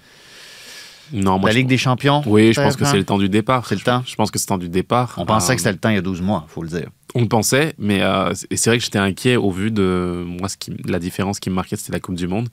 [1.12, 2.22] Non, moi, la Ligue des Champions?
[2.26, 3.66] Oui, je pense que c'est le temps du départ.
[3.66, 4.02] C'est le temps?
[4.06, 5.14] Je pense que c'est le temps du départ.
[5.18, 6.88] On pensait que c'était le temps il y a 12 mois, il faut le dire.
[7.14, 10.56] On le pensait, mais euh, c'est vrai que j'étais inquiet au vu de moi ce
[10.56, 12.48] qui, la différence qui me marquait, c'était la Coupe du Monde.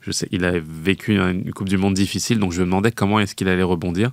[0.00, 3.20] Je sais, il a vécu une Coupe du Monde difficile, donc je me demandais comment
[3.20, 4.12] est-ce qu'il allait rebondir.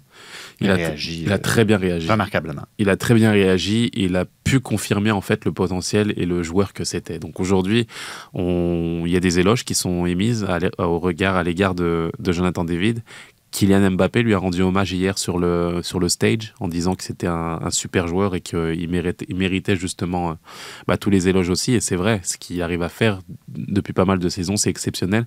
[0.59, 2.09] Il, a, réagi, il a très bien réagi.
[2.09, 2.63] Remarquablement.
[2.77, 3.89] Il a très bien réagi.
[3.93, 7.19] Il a pu confirmer en fait le potentiel et le joueur que c'était.
[7.19, 7.87] Donc aujourd'hui,
[8.33, 10.45] il y a des éloges qui sont émises
[10.77, 13.01] au regard à l'égard de, de Jonathan David,
[13.55, 17.05] Kylian Mbappé lui a rendu hommage hier sur le, sur le stage en disant que
[17.05, 20.33] c'était un, super joueur et qu'il méritait, justement euh,
[20.87, 21.73] bah, tous les éloges aussi.
[21.73, 25.25] Et c'est vrai, ce qu'il arrive à faire depuis pas mal de saisons, c'est exceptionnel.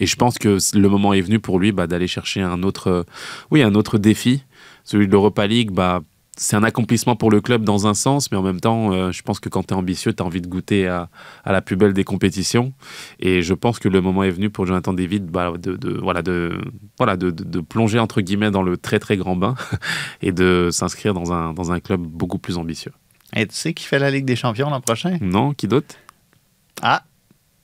[0.00, 3.06] Et je pense que le moment est venu pour lui bah, d'aller chercher un autre,
[3.52, 4.42] oui, un autre défi.
[4.82, 6.00] Celui de l'Europa League, bah,
[6.36, 9.22] c'est un accomplissement pour le club dans un sens, mais en même temps, euh, je
[9.22, 11.10] pense que quand tu es ambitieux, tu as envie de goûter à,
[11.44, 12.72] la plus belle des compétitions.
[13.20, 16.58] Et je pense que le moment est venu pour Jonathan David bah, de, voilà, de,
[16.96, 19.54] voilà, de, de, plonger entre guillemets dans le très très grand bain
[20.22, 22.92] et de s'inscrire dans un, dans un club beaucoup plus ambitieux.
[23.36, 25.18] Et tu sais qui fait la Ligue des Champions l'an prochain?
[25.20, 25.94] Non, qui d'autre?
[26.80, 27.02] Ah,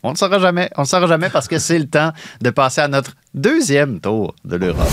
[0.02, 0.70] on ne saura jamais.
[0.76, 4.34] On ne saura jamais parce que c'est le temps de passer à notre deuxième tour
[4.44, 4.88] de l'Europe.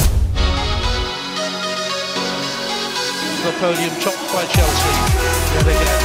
[3.59, 4.95] Podium, chopped by Chelsea.
[5.55, 6.01] Yet again,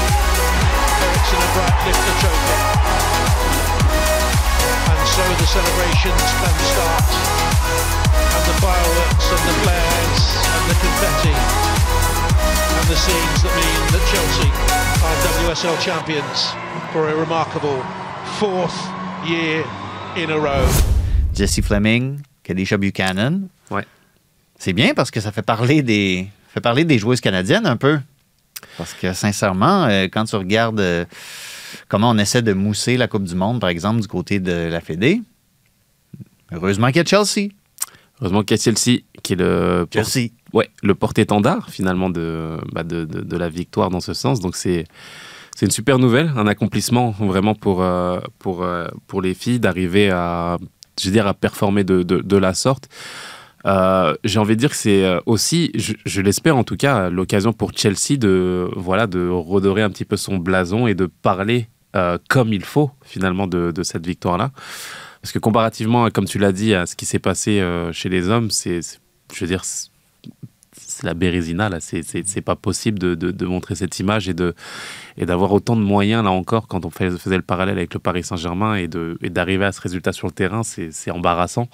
[1.02, 2.58] Ericsson and Bright lift the trophy.
[4.86, 7.10] And so the celebrations can start.
[8.14, 11.36] And the fireworks and the flares and the confetti.
[12.78, 14.50] And the scenes that mean that Chelsea
[15.02, 16.54] are WSL champions
[16.92, 17.82] for a remarkable
[18.38, 18.78] fourth
[19.26, 19.64] year
[20.16, 20.66] in a row.
[21.34, 23.48] Jesse Fleming, Kadisha Buchanan.
[23.70, 23.86] Ouais.
[24.58, 27.98] C'est bien parce que ça fait parler des, fait parler des joueuses canadiennes un peu.
[28.76, 31.04] Parce que sincèrement, euh, quand tu regardes euh,
[31.88, 34.80] comment on essaie de mousser la Coupe du Monde, par exemple, du côté de la
[34.80, 35.22] Fédé,
[36.52, 37.50] heureusement qu'il y a Chelsea.
[38.20, 40.28] Heureusement qu'il y a Chelsea, qui est le, Chelsea.
[40.52, 44.40] ouais, le porte-étendard finalement de, bah de, de, la victoire dans ce sens.
[44.40, 44.84] Donc c'est
[45.56, 48.66] c'est une super nouvelle, un accomplissement vraiment pour, euh, pour,
[49.06, 50.58] pour les filles d'arriver à,
[50.98, 52.88] je veux dire, à performer de, de la sorte.
[53.66, 57.52] Euh, j'ai envie de dire que c'est euh, aussi, je, l'espère en tout cas, l'occasion
[57.52, 62.18] pour Chelsea de, voilà, de redorer un petit peu son blason et de parler euh,
[62.28, 64.50] comme il faut finalement de, cette victoire-là.
[65.20, 68.50] Parce que comparativement, comme tu l'as dit, à ce qui s'est passé chez les hommes,
[68.50, 68.80] c'est,
[69.34, 69.62] je veux dire,
[71.02, 71.78] la Bérésina, là.
[71.80, 74.54] C'est, pas possible de, de, montrer cette image et, de,
[75.16, 78.22] et d'avoir autant de moyens, là encore, quand on faisait le parallèle avec le Paris
[78.22, 81.68] Saint-Germain et, de, et d'arriver à ce résultat sur le terrain, c'est, embarrassant.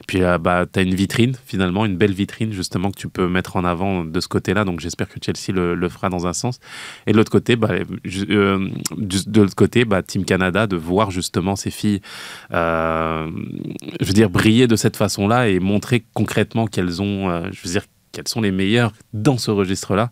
[0.00, 3.08] Et puis, là, bah, tu as une vitrine, finalement, une belle vitrine, justement, que tu
[3.08, 4.64] peux mettre en avant de ce côté-là.
[4.64, 6.60] Donc, j'espère que Chelsea le, le fera dans un sens.
[7.06, 11.56] Et de l'autre côté, bah, euh, de l'autre côté, bah, Team Canada, de voir justement
[11.56, 12.00] ces filles,
[12.52, 13.28] euh,
[14.00, 17.70] je veux dire, briller de cette façon-là et montrer concrètement qu'elles ont, euh, je veux
[17.72, 17.84] dire,
[18.16, 20.10] qu'elles sont les meilleures dans ce registre-là.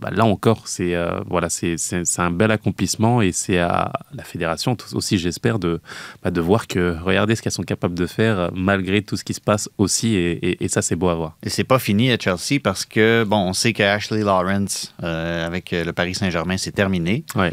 [0.00, 1.76] Bah, là encore, c'est euh, voilà, c'est
[2.18, 5.80] un bel accomplissement et c'est à la fédération aussi, j'espère, de,
[6.22, 9.22] bah, de voir que regardez ce qu'elles sont capables de faire euh, malgré tout ce
[9.24, 11.36] qui se passe aussi et, et- et ça, c'est beau à voir.
[11.44, 15.46] Et c'est pas fini à Chelsea parce que, bon, on sait que Ashley Lawrence euh,
[15.46, 17.24] avec le Paris Saint-Germain, c'est terminé.
[17.36, 17.52] Ouais.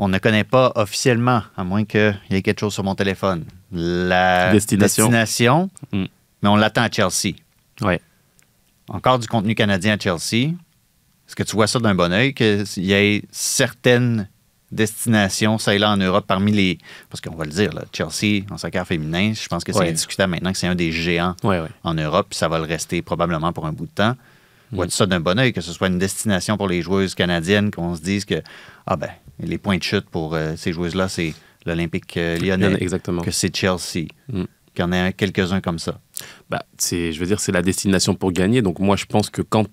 [0.00, 3.44] On ne connaît pas officiellement, à moins qu'il y ait quelque chose sur mon téléphone,
[3.72, 5.04] la Destination.
[5.06, 6.04] destination, Mm.
[6.42, 7.34] mais on l'attend à Chelsea.
[7.82, 8.00] Ouais.
[8.88, 10.52] Encore du contenu canadien à Chelsea.
[11.26, 14.28] Est-ce que tu vois ça d'un bon oeil, qu'il y ait certaines
[14.72, 16.78] destinations, ça et là, en Europe, parmi les...
[17.10, 19.88] Parce qu'on va le dire, là, Chelsea, en soccer féminin, je pense que c'est Ouais.
[19.90, 21.68] indiscutable maintenant que c'est un des géants Ouais, ouais.
[21.84, 24.14] en Europe, puis ça va le rester probablement pour un bout de temps.
[24.72, 24.76] Mm.
[24.76, 27.94] Vois-tu ça d'un bon oeil, que ce soit une destination pour les joueuses canadiennes, qu'on
[27.96, 28.42] se dise que,
[28.86, 33.22] ah ben, les points de chute pour euh, ces joueuses-là, c'est l'Olympique euh, lyonnais, Exactement.
[33.22, 34.44] que c'est Chelsea, Mm.
[34.74, 35.98] qu'il y en a quelques-uns comme ça.
[36.50, 38.62] Bah, c'est, je veux dire, c'est la destination pour gagner.
[38.62, 39.64] Donc moi, je pense que quand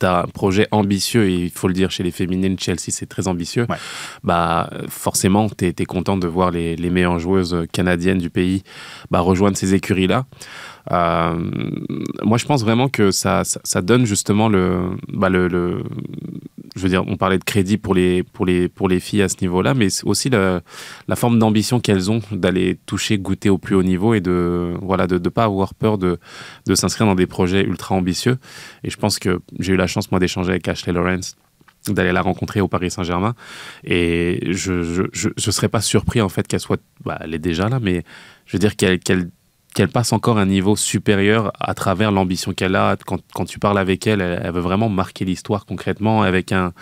[0.00, 3.06] tu as un projet ambitieux, et il faut le dire, chez les féminines, Chelsea, c'est
[3.06, 3.76] très ambitieux, Ouais.
[4.24, 8.62] bah, forcément, tu es, content de voir les, les meilleures joueuses canadiennes du pays
[9.10, 10.26] bah, rejoindre ces écuries-là.
[10.90, 11.50] Euh,
[12.22, 13.42] moi, je pense vraiment que ça,
[13.82, 15.82] donne justement le, bah, le,
[16.74, 19.28] Je veux dire, on parlait de crédit pour les, pour les, pour les filles à
[19.28, 20.62] ce niveau-là, mais aussi la,
[21.16, 25.18] forme d'ambition qu'elles ont d'aller toucher, goûter au plus haut niveau et de voilà de
[25.18, 26.18] ne pas avoir peur de,
[26.74, 28.38] s'inscrire dans des projets ultra ambitieux.
[28.84, 31.36] Et je pense que j'ai eu la chance, moi, d'échanger avec Ashley Lawrence
[31.88, 33.34] d'aller la rencontrer au Paris Saint-Germain
[33.84, 37.80] et je je serais pas surpris en fait qu'elle soit bah, elle est déjà là
[37.80, 38.04] mais
[38.44, 39.30] je veux dire qu'elle
[39.74, 42.96] qu'elle passe encore un niveau supérieur à travers l'ambition qu'elle a.
[43.06, 46.72] Quand, quand tu parles avec elle, elle, elle veut vraiment marquer l'histoire concrètement avec un,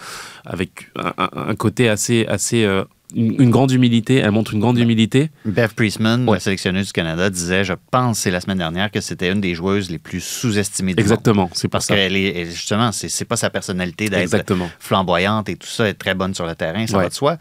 [0.46, 4.16] avec un, côté assez, assez euh, une, une grande humilité.
[4.16, 5.30] Elle montre une grande humilité.
[5.44, 6.36] Bev Priestman, Ouais.
[6.36, 9.54] la sélectionneuse du Canada, disait, je pense, c'est la semaine dernière, que c'était une des
[9.54, 11.10] joueuses les plus sous-estimées du monde.
[11.10, 11.50] Exactement.
[11.52, 11.94] C'est Parce ça.
[11.94, 16.34] qu'elle est, justement, c'est pas sa personnalité d'être flamboyante et tout ça, être très bonne
[16.34, 17.02] sur le terrain, ça Ouais.
[17.04, 17.36] va de soi.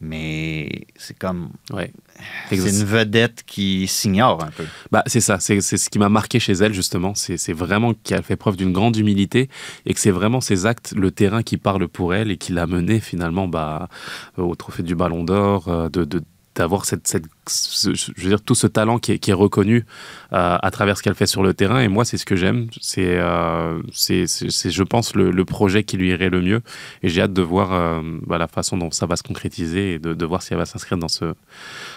[0.00, 1.50] Mais c'est comme.
[1.72, 1.92] Ouais.
[2.48, 4.64] C'est une vedette qui s'ignore un peu.
[4.90, 7.14] Bah, c'est ça, c'est ce qui m'a marqué chez elle, justement.
[7.14, 9.50] C'est c'est vraiment qu'elle fait preuve d'une grande humilité
[9.84, 12.66] et que c'est vraiment ses actes, le terrain qui parle pour elle et qui l'a
[12.66, 13.88] menée finalement bah,
[14.38, 16.04] au trophée du Ballon d'Or, euh, de.
[16.04, 16.22] de
[16.56, 19.84] d'avoir cette, cette ce- je veux dire tout ce talent qui est, qui est reconnu
[20.32, 22.66] euh, à travers ce qu'elle fait sur le terrain et moi c'est ce que j'aime
[22.80, 26.60] c'est euh, c'est je pense le, le projet qui lui irait le mieux
[27.02, 29.98] et j'ai hâte de voir euh, bah, la façon dont ça va se concrétiser et
[29.98, 31.34] de, de voir si elle va s'inscrire dans ce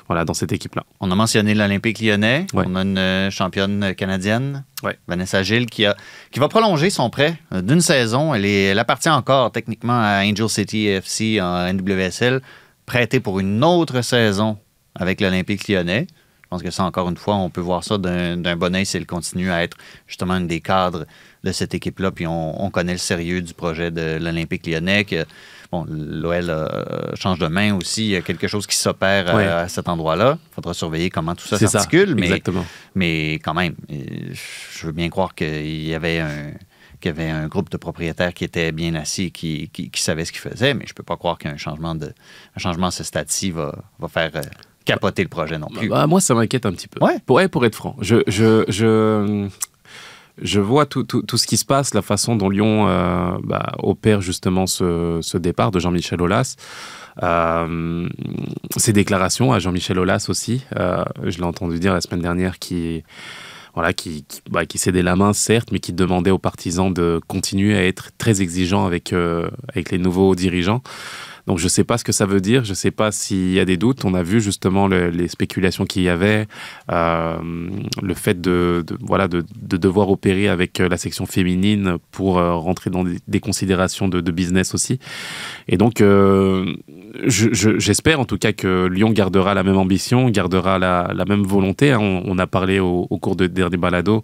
[0.08, 2.46] voilà dans cette équipe là On a mentionné l'Olympique lyonnais.
[2.54, 2.66] Ouais.
[2.68, 4.98] On a une championne canadienne, Ouais.
[5.08, 5.96] Vanessa Gilles, qui, a,
[6.32, 8.34] qui va prolonger son prêt d'une saison.
[8.34, 12.42] Elle, est, elle appartient encore techniquement à Angel City FC en NWSL,
[12.86, 14.58] prêtée pour une autre saison
[14.96, 16.08] avec l'Olympique lyonnais.
[16.44, 18.96] Je pense que ça, encore une fois, on peut voir ça d'un bon oeil si
[18.98, 21.06] elle continue à être justement une des cadres
[21.44, 22.12] de cette équipe-là.
[22.12, 25.04] Puis on, on connaît le sérieux du projet de l'Olympique lyonnais.
[25.04, 25.26] Que,
[25.72, 28.04] bon, l'OL euh, change de main aussi.
[28.06, 29.48] Il y a quelque chose qui s'opère à- Ouais.
[29.48, 30.38] à, cet endroit-là.
[30.52, 32.14] Il faudra surveiller comment tout ça s'articule.
[32.14, 33.96] Mais, exactement mais quand même, euh,
[34.76, 36.52] je veux bien croire qu'il y avait un
[37.04, 40.24] qu'il y avait un groupe de propriétaires qui étaient bien assis, qui, qui, qui savaient
[40.26, 42.08] ce qu'ils faisaient, mais je peux pas croire qu'un changement de
[42.56, 44.42] un changement à ce stade-ci va, va faire euh,
[44.86, 45.90] capoter le projet non plus.
[45.90, 47.04] Bah, moi, ça m'inquiète un petit peu.
[47.04, 47.20] Ouais.
[47.26, 47.96] Pour, ouais, pour être franc.
[48.00, 49.50] Je, je, je,
[50.42, 53.74] je vois tout, tout, tout ce qui se passe, la façon dont Lyon euh, bah,
[53.80, 56.56] opère justement ce, ce départ de Jean-Michel Aulas.
[57.22, 58.10] Euh,
[58.78, 60.64] ses déclarations à Jean-Michel Aulas aussi.
[60.78, 63.04] euh, je l'ai entendu dire la semaine dernière qui
[63.74, 67.20] voilà, qui, qui, bah, qui cédait la main, certes, mais qui demandait aux partisans de
[67.28, 70.82] continuer à être très exigeants avec, euh, avec les nouveaux dirigeants.
[71.46, 73.52] Donc je ne sais pas ce que ça veut dire, je ne sais pas s'il
[73.52, 74.06] y a des doutes.
[74.06, 76.48] On a vu justement le- les spéculations qu'il y avait,
[76.90, 77.36] euh,
[78.02, 82.38] le fait de, de- voilà, de, de devoir opérer avec euh, la section féminine pour
[82.38, 85.00] euh, rentrer dans des, des considérations de, de business aussi.
[85.68, 86.74] Et donc euh,
[87.26, 91.44] je- je- j'espère en tout cas que Lyon gardera la même ambition, gardera la, même
[91.44, 91.92] volonté.
[91.92, 92.00] hein.
[92.02, 94.24] On, a parlé au, cours de dernier balado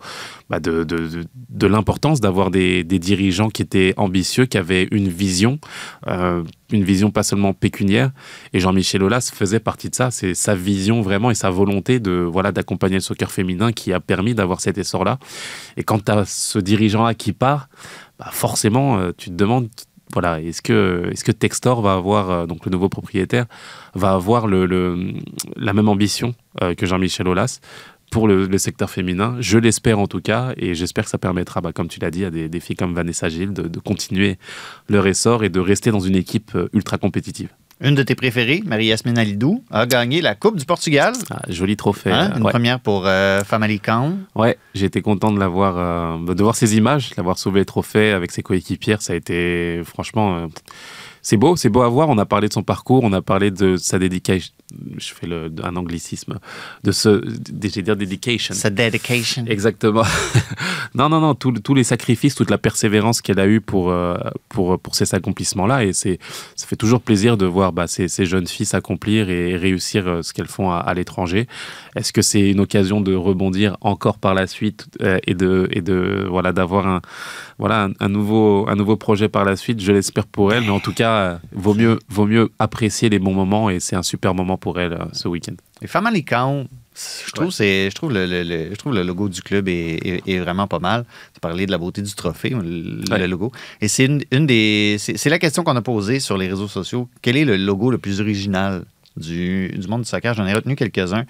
[0.49, 5.59] bah, de, l'importance d'avoir des, des dirigeants qui étaient ambitieux, qui avaient une vision.
[6.07, 8.11] Euh, une vision pas seulement pécuniaire.
[8.53, 10.11] Et Jean-Michel Aulas faisait partie de ça.
[10.11, 13.99] C'est sa vision vraiment et sa volonté de voilà d'accompagner le soccer féminin qui a
[13.99, 15.19] permis d'avoir cet essor-là.
[15.77, 17.69] Et quand tu as ce dirigeant-là qui part,
[18.19, 19.69] bah forcément, euh, tu te demandes
[20.13, 23.45] voilà, est-ce que, est que Textor va avoir, euh, donc le nouveau propriétaire,
[23.93, 24.65] va avoir le,
[25.55, 27.59] la même ambition euh, que Jean-Michel Aulas
[28.11, 29.37] pour le, le secteur féminin?
[29.39, 32.25] Je l'espère en tout cas, et j'espère que ça permettra, bah, comme tu l'as dit,
[32.25, 34.39] à des, des filles comme Vanessa Gilles de, de continuer
[34.87, 37.49] leur essor et de rester dans une équipe euh, ultra compétitive.
[37.81, 41.13] Une de tes préférées, Marie-Yasmine Alidou, a gagné la Coupe du Portugal.
[41.29, 42.11] Ah, joli trophée.
[42.11, 42.51] Hein, euh, une ouais.
[42.51, 43.39] première pour euh,
[43.81, 44.17] Count.
[44.35, 48.11] Ouais, j'ai été content de l'avoir, euh, de voir ces images, l'avoir sauvé le trophée
[48.11, 49.01] avec ses coéquipières.
[49.01, 50.47] Ça a été, franchement, euh,
[51.21, 52.09] c'est beau, c'est beau à voir.
[52.09, 54.53] On a parlé de son parcours, on a parlé de sa dédication.
[54.97, 56.39] Je fais le, un anglicisme.
[56.83, 57.23] De ce,
[57.61, 58.53] j'ai dire dedication.
[58.53, 59.45] Sa dedication.
[59.47, 60.03] Exactement.
[60.95, 64.17] non, non, non, tous tous les sacrifices, toute la persévérance qu'elle a eue pour, euh,
[64.49, 65.85] pour, pour ces accomplissements-là.
[65.85, 66.19] Et c'est,
[66.55, 70.21] ça fait toujours plaisir de voir bah, ces, ces jeunes filles s'accomplir et réussir euh,
[70.21, 71.47] ce qu'elles font à, à l'étranger.
[71.95, 75.81] Est-ce que c'est une occasion de rebondir encore par la suite euh, et de, et
[75.81, 77.01] de voilà, d'avoir un,
[77.57, 79.81] voilà, un, un nouveau, un nouveau projet par la suite?
[79.81, 80.63] Je l'espère pour elle.
[80.63, 84.03] Mais en tout cas, vaut mieux, vaut mieux apprécier les bons moments et c'est un
[84.03, 85.53] super moment pour elle euh, ce week-end.
[85.81, 86.67] Et Family Count,
[87.27, 89.95] je trouve, c'est, je, trouve le, le- le- je trouve le logo du club est,
[90.05, 91.05] est- est vraiment pas mal.
[91.33, 93.27] Tu parlais de la beauté du trophée, le, Ouais.
[93.27, 93.51] logo.
[93.81, 94.97] Et c'est une, une des.
[94.99, 97.07] C'est, la question qu'on a posée sur les réseaux sociaux.
[97.21, 98.83] Quel est le logo le plus original
[99.15, 100.33] du, du monde du soccer?
[100.33, 101.23] J'en ai retenu quelques-uns.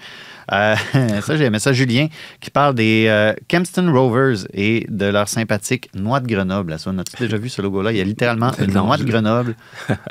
[0.51, 0.75] Euh,
[1.21, 1.71] ça, j'ai aimé ça.
[1.71, 2.07] Julien,
[2.41, 6.73] qui parle des euh, Kempston Rovers et de leur sympathique noix de Grenoble.
[6.73, 7.91] As-tu déjà vu ce logo-là?
[7.91, 9.55] Il y a littéralement une noix de Grenoble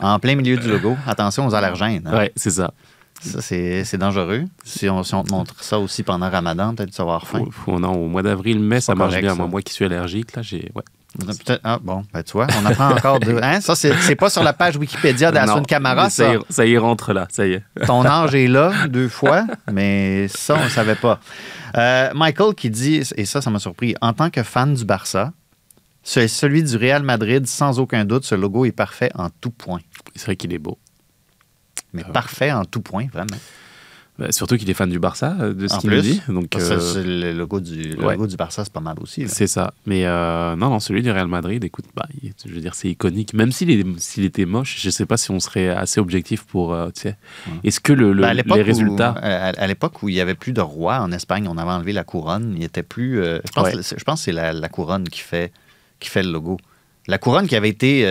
[0.00, 0.96] en plein milieu du logo.
[1.08, 2.06] Attention aux allergènes.
[2.06, 2.16] hein.
[2.16, 2.72] Ouais, c'est ça.
[3.20, 4.44] Ça, c'est dangereux.
[4.64, 7.40] Si on, si on te montre ça aussi pendant Ramadan, peut-être tu vas avoir faim.
[7.46, 9.34] Faut- faut- non, au mois d'avril, mai, ça marche correct, bien.
[9.36, 9.46] ça.
[9.46, 10.70] Moi, qui suis allergique, là, j'ai.
[10.74, 10.82] Ouais.
[11.64, 13.38] Ah, bon, ben, tu vois, on apprend encore de.
[13.42, 13.60] Hein?
[13.60, 16.34] Ça, c'est pas sur la page Wikipédia d'Assun Camara, ça.
[16.34, 17.62] y, ça y rentre là, ça y est.
[17.86, 21.18] Ton âge est là deux fois, mais ça, on ne savait pas.
[21.76, 25.32] Euh, Michael qui dit, et ça, ça m'a surpris, en tant que fan du Barça,
[26.04, 29.80] celui du Real Madrid, sans aucun doute, ce logo est parfait en tout point.
[30.14, 30.78] C'est vrai qu'il est beau.
[31.92, 33.36] Mais parfait en tout point, vraiment.
[34.18, 36.20] Bah, surtout qu'il est fan du Barça, euh, de ce qu'il plus, dit.
[36.28, 38.14] Donc, euh, le logo du, le ouais.
[38.14, 39.28] logo du Barça, c'est pas mal aussi.
[39.28, 39.72] c'est ça.
[39.86, 42.08] Mais euh, non, non, celui du Real Madrid, écoute, bah,
[42.44, 43.32] je veux dire, c'est iconique.
[43.32, 43.70] Même s'il
[44.24, 47.16] était moche, je sais pas si on serait assez objectif pour, euh, tu sais.
[47.62, 49.10] Est-ce que le, le- Ben, les résultats.
[49.12, 51.92] à, à l'époque où il n'y avait plus de roi en Espagne, on avait enlevé
[51.92, 52.54] la couronne.
[52.56, 53.22] Il était plus.
[53.22, 53.82] je, pense, Ouais.
[53.96, 55.52] je pense que c'est la, la couronne qui fait,
[56.00, 56.56] qui fait le logo.
[57.06, 58.02] La couronne qui avait été.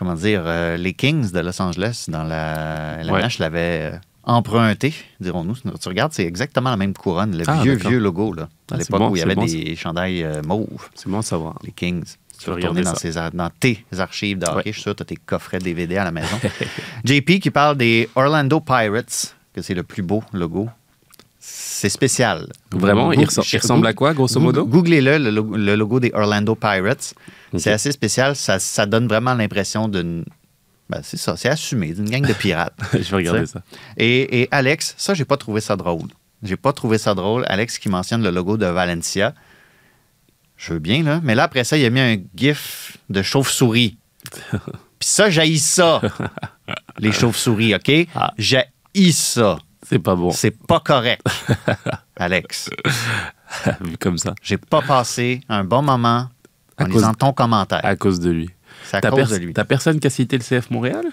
[0.00, 3.02] Comment dire euh, Les Kings de Los Angeles, dans la.
[3.04, 3.22] La Ouais.
[3.38, 5.54] L'avait euh, emprunté, dirons-nous.
[5.80, 8.44] Tu regardes, c'est exactement la même couronne, le Ah, vieux, vieux logo, là.
[8.44, 11.18] À Ah, l'époque bon, où il y avait bon, des chandails euh, mauves, C'est bon
[11.18, 11.58] à savoir.
[11.62, 12.02] les Kings.
[12.38, 14.56] Tu vas retourner regarder dans, ar- dans tes archives de hockey.
[14.56, 14.62] Ouais.
[14.66, 16.38] Je suis sûr tu as tes coffrets DVD à la maison.
[17.04, 20.68] JP qui parle des Orlando Pirates, que c'est le plus beau logo.
[21.38, 22.46] C'est spécial.
[22.72, 24.66] Vraiment, il, ressemble- à quoi, grosso modo?
[24.66, 27.14] Googlez-le, le logo des Orlando Pirates.
[27.56, 28.36] C'est assez spécial.
[28.36, 30.24] Ça, ça donne vraiment l'impression d'une.
[30.88, 32.74] Ben, c'est ça, c'est assumé, d'une gang de pirates.
[32.92, 33.62] Je vais regarder ça.
[33.96, 36.08] Et, et Alex, ça, j'ai pas trouvé ça drôle.
[36.42, 37.44] J'ai pas trouvé ça drôle.
[37.48, 39.34] Alex qui mentionne le logo de Valencia.
[40.56, 41.20] Je veux bien, là.
[41.22, 43.98] Mais là, après ça, il a mis un gif de chauve-souris.
[44.52, 46.00] Puis ça, j'haïs ça.
[46.98, 47.90] Les chauves-souris, OK?
[48.14, 48.32] Ah.
[48.36, 49.58] J'haïs ça.
[49.88, 51.22] C'est pas bon, C'est pas correct,
[52.16, 52.70] Alex.
[53.80, 56.28] vu comme ça, J'ai pas passé un bon moment
[56.80, 57.80] en À cause- lisant ton commentaire.
[57.84, 58.50] à cause de lui.
[58.84, 59.52] C'est à cause de lui.
[59.52, 61.04] t'as personne qui a cité le CF Montréal?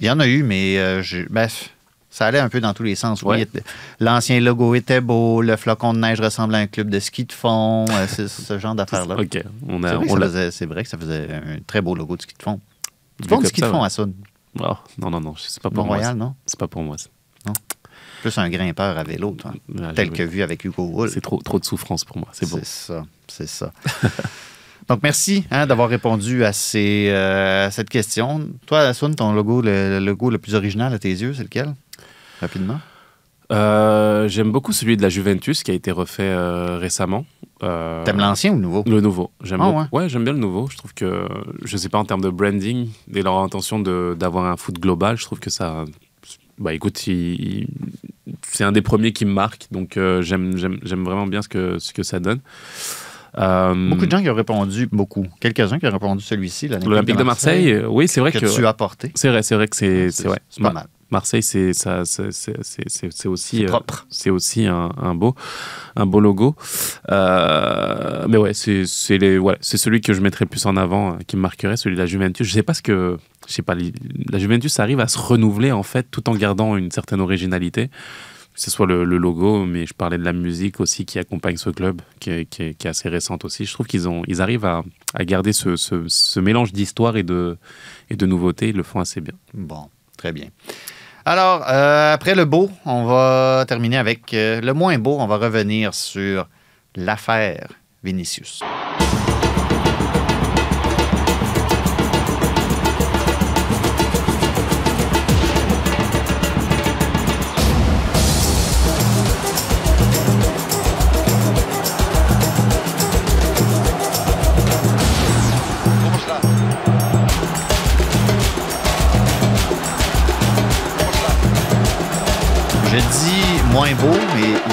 [0.00, 1.48] Il y en a eu, mais euh, je- ben,
[2.10, 3.22] ça allait un peu dans tous les sens.
[3.22, 3.48] Oui, Ouais.
[4.00, 7.32] L'ancien logo était beau, le flocon de neige ressemblait à un club de ski de
[7.32, 9.16] fond, euh, ce genre d'affaires-là.
[9.18, 10.26] Ok, on C'est a, vrai, que on ça l'a.
[10.26, 12.60] faisait- c'est vrai que ça faisait un très beau logo de ski de fond.
[13.20, 13.86] Du fond de comme ski ça, de fond ouais.
[13.86, 14.14] à Saône.
[14.60, 15.96] Oh, non, non, non, c'est pas pour moi.
[15.96, 16.14] Mont-Royal, ça.
[16.18, 16.34] non?
[16.46, 16.96] C'est pas pour moi.
[16.98, 17.08] ça.
[18.22, 19.52] Plus un grimpeur à vélo, toi.
[19.82, 21.06] Ah, tel que vu avec Hugo.
[21.08, 22.28] C'est trop, trop de souffrance pour moi.
[22.32, 22.46] C'est.
[22.46, 23.72] C'est ça, c'est ça.
[24.88, 28.48] Donc, merci hein, d'avoir répondu à, ces, euh, à cette question.
[28.66, 31.74] Toi, Assoun, ton logo le, le logo le plus original à tes yeux, c'est lequel?
[32.40, 32.78] Rapidement.
[33.52, 37.24] Euh, J'aime beaucoup celui de la Juventus qui a été refait euh, récemment.
[37.60, 38.84] T'aimes l'ancien ou le nouveau?
[38.86, 39.30] Le nouveau.
[39.42, 40.68] J'aime Ah beaucoup- ouais, j'aime bien le nouveau.
[40.70, 41.26] Je trouve que,
[41.64, 45.24] je sais pas, en termes de branding et leur intention d'avoir un foot global, je
[45.24, 45.84] trouve que ça.
[46.58, 47.68] Bah écoute, il- il-
[48.42, 50.54] c'est un des premiers qui me marque, donc euh, j'aime
[51.04, 52.40] vraiment bien ce que, ce que ça donne.
[53.38, 55.26] Euh, Beaucoup de gens qui ont répondu, beaucoup.
[55.40, 56.68] Quelques-uns qui ont répondu celui-ci.
[56.68, 58.46] L'Olympique de Marseille, euh, oui, c'est vrai que, que.
[58.54, 59.12] tu as porté.
[59.14, 60.86] C'est vrai, c'est vrai que c'est C'est pas Ma- mal.
[61.08, 62.26] Marseille, c'est ça, c'est
[63.28, 64.06] aussi, C'est euh, propre.
[64.10, 65.36] c'est aussi un, un beau,
[65.94, 66.56] un beau logo.
[67.12, 71.76] Euh, mais ouais, c'est ouais, celui que je mettrais plus en avant, qui me marquerait,
[71.76, 72.46] celui de la Juventus.
[72.46, 73.74] Je sais pas ce que, je sais pas,
[74.30, 77.90] la Juventus arrive à se renouveler en fait, tout en gardant une certaine originalité.
[78.56, 81.68] Que ce soit le, logo, mais je parlais de la musique aussi qui accompagne ce
[81.68, 83.66] club, qui est, qui est- qui est assez récente aussi.
[83.66, 84.82] Je trouve qu'ils ils arrivent à,
[85.12, 87.58] à garder ce, ce- ce mélange d'histoire et de,
[88.08, 88.70] et de nouveautés.
[88.70, 89.34] Ils le font assez bien.
[89.52, 90.48] Bon, très bien.
[91.26, 95.16] Alors, euh, après le beau, on va terminer avec euh, le moins beau.
[95.20, 96.48] On va revenir sur
[96.94, 97.68] l'affaire
[98.04, 98.62] Vinicius.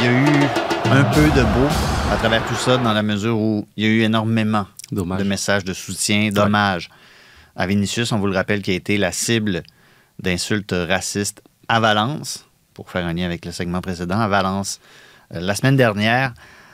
[0.03, 0.25] Il y a eu
[0.91, 1.67] un peu de beau
[2.11, 5.19] à travers tout ça, dans la mesure où il y a eu énormément Dommage.
[5.19, 6.89] de messages de soutien, d'hommage
[7.55, 8.11] à Vinicius.
[8.11, 9.63] On vous le rappelle, qui a été la cible
[10.19, 14.81] d'insultes racistes à Valence, pour faire un lien avec le segment précédent, à Valence
[15.33, 16.33] euh, la semaine dernière.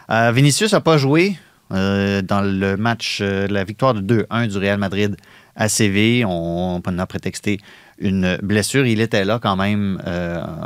[0.09, 1.37] Euh, Vinicius n'a pas joué
[1.71, 5.15] euh, dans le match, la victoire de 2-1 du Real Madrid
[5.55, 6.25] à Séville.
[6.25, 7.59] On, on a prétexté
[7.99, 8.87] une blessure.
[8.87, 10.01] Il était là quand même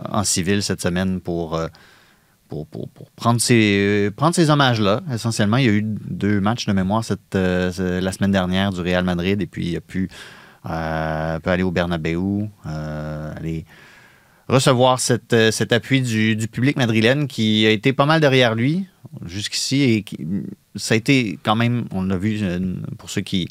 [0.10, 1.60] en civil cette semaine pour,
[2.50, 5.02] pour, pour- pour prendre ces, prendre ces hommages-là.
[5.14, 7.72] Essentiellement, il y a eu deux matchs de mémoire cette, euh,
[8.02, 10.10] la semaine dernière du Real Madrid et puis il a pu,
[10.70, 13.66] euh, peut aller au Bernabeu, euh, aller
[14.48, 18.86] recevoir cette, cet appui du, du public madrilène qui a été pas mal derrière lui
[19.26, 20.26] jusqu'ici et qui-
[20.76, 22.40] ça a été quand même, on l'a vu
[22.98, 23.48] pour ceux qui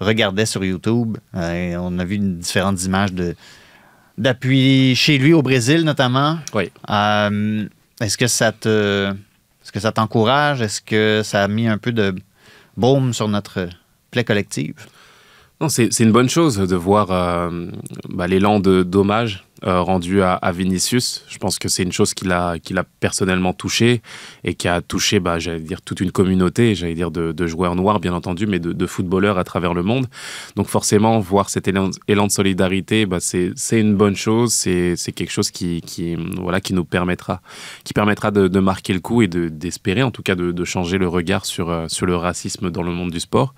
[0.00, 3.34] regardaient sur YouTube, on a vu différentes images de
[4.18, 6.38] d'appui chez lui au Brésil notamment.
[6.54, 6.70] Oui.
[8.00, 9.12] Est-ce que ça te
[9.62, 10.62] est-ce que ça t'encourage?
[10.62, 12.14] Est-ce que ça a mis un peu de
[12.76, 13.68] baume sur notre
[14.10, 14.74] plaie collective?
[15.60, 17.66] Non, c'est une bonne chose de voir euh,
[18.08, 21.24] bah, l'élan de d'hommage euh, rendu à, Vinicius.
[21.28, 22.58] Je pense que c'est une chose qui l'a
[23.00, 24.02] personnellement touché
[24.44, 28.00] et qui a touché, bah, j'allais dire, toute une communauté, j'allais dire de, joueurs noirs,
[28.00, 30.06] bien entendu, mais de, footballeurs à travers le monde.
[30.56, 34.52] Donc forcément, voir cet élan, élan de solidarité, bah, c'est une bonne chose.
[34.52, 37.40] C'est quelque chose qui, qui, voilà, qui nous permettra,
[37.84, 40.64] qui permettra de, de marquer le coup et de- d'espérer, en tout cas, de, de
[40.64, 43.54] changer le regard sur, euh, sur le racisme dans le monde du sport.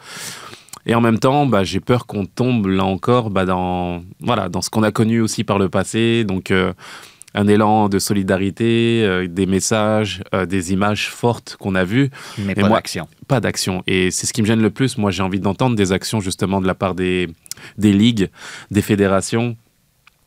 [0.86, 4.62] Et en même temps, bah, j'ai peur qu'on tombe là encore bah, dans, voilà, dans
[4.62, 6.24] ce qu'on a connu aussi par le passé.
[6.24, 6.72] Donc, euh,
[7.34, 12.52] un élan de solidarité, euh, des messages, euh, des images fortes qu'on a vues, Mais
[12.52, 13.08] Et pas d'action.
[13.26, 13.82] pas d'action.
[13.86, 14.98] Et c'est ce qui me gêne le plus.
[14.98, 17.28] Moi, j'ai envie d'entendre des actions justement de la part des,
[17.78, 18.28] des ligues,
[18.70, 19.56] des fédérations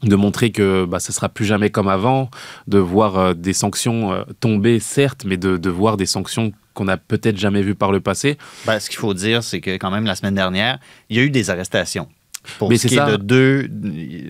[0.03, 2.30] de montrer que bah, ce sera plus jamais comme avant,
[2.68, 6.88] de voir euh, des sanctions euh, tomber, certes, mais de, de voir des sanctions qu'on
[6.88, 8.38] a peut-être jamais vues par le passé.
[8.67, 10.78] Ben, ce qu'il faut dire, c'est que quand même, la semaine dernière,
[11.09, 12.07] il y a eu des arrestations.
[12.59, 13.17] Pour Mais ce qui est ça.
[13.17, 13.67] de deux,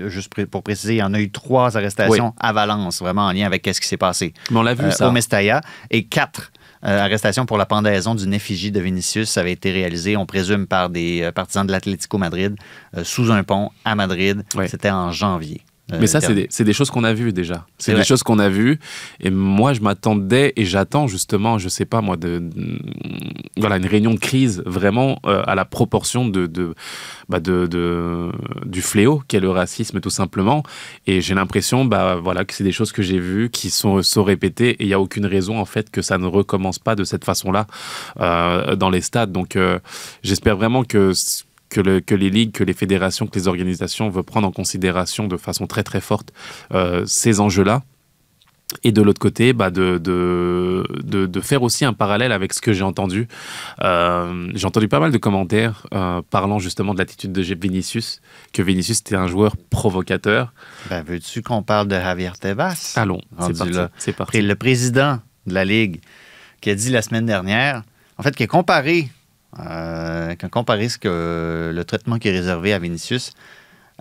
[0.10, 3.46] juste pour préciser, il y en a eu trois arrestations à Valence, vraiment en lien
[3.46, 5.10] avec ce qui s'est passé Mais on l'a vu euh, ça.
[5.10, 5.60] au Mestalla,
[5.92, 6.54] et quatre
[6.86, 9.30] euh, arrestations pour la pendaison d'une effigie de Vinicius.
[9.30, 12.56] Ça avait été réalisé, on présume, par des euh, partisans de l'Atlético Madrid
[12.96, 14.44] euh, sous un pont à Madrid.
[14.68, 15.62] C'était en janvier.
[15.92, 17.66] Euh, Mais ça, c'est des, choses qu'on a vues déjà.
[17.78, 18.06] C'est des vrai.
[18.06, 18.80] choses qu'on a vues.
[19.20, 22.80] Et moi, je m'attendais et j'attends justement, je sais pas moi, de, de-
[23.58, 26.74] voilà, une réunion de crise vraiment euh, à la proportion de, de,
[27.30, 28.32] bah, de, de-
[28.66, 30.64] du fléau qu'est le racisme tout simplement.
[31.06, 34.24] Et j'ai l'impression, bah voilà, que c'est des choses que j'ai vues qui sont, sont
[34.24, 37.04] répétées et il n'y a aucune raison en fait que ça ne recommence pas de
[37.04, 37.68] cette façon-là
[38.20, 39.32] euh, dans les stades.
[39.32, 39.80] Donc, euh,
[40.24, 41.12] j'espère vraiment que
[41.76, 45.28] que, le- que les ligues, que les fédérations, que les organisations veulent prendre en considération
[45.28, 46.30] de façon très très forte
[46.74, 47.84] euh, ces enjeux-là.
[48.84, 52.62] Et de l'autre côté, bah, de, de, de, de faire aussi un parallèle avec ce
[52.62, 53.28] que j'ai entendu.
[53.84, 58.22] Euh, j'ai entendu pas mal de commentaires euh, parlant justement de l'attitude de Vinicius,
[58.54, 60.52] que Vinicius était un joueur provocateur.
[60.90, 62.94] Ben, veux-tu qu'on parle de Javier Tebas?
[62.96, 63.74] Allons, c'est parti.
[63.98, 64.42] C'est parti.
[64.42, 66.00] le président de la Ligue
[66.62, 67.84] qui a dit la semaine dernière,
[68.18, 69.10] en fait, qui a comparé,
[69.60, 73.32] euh, a comparé ce que, le traitement qui est réservé à Vinicius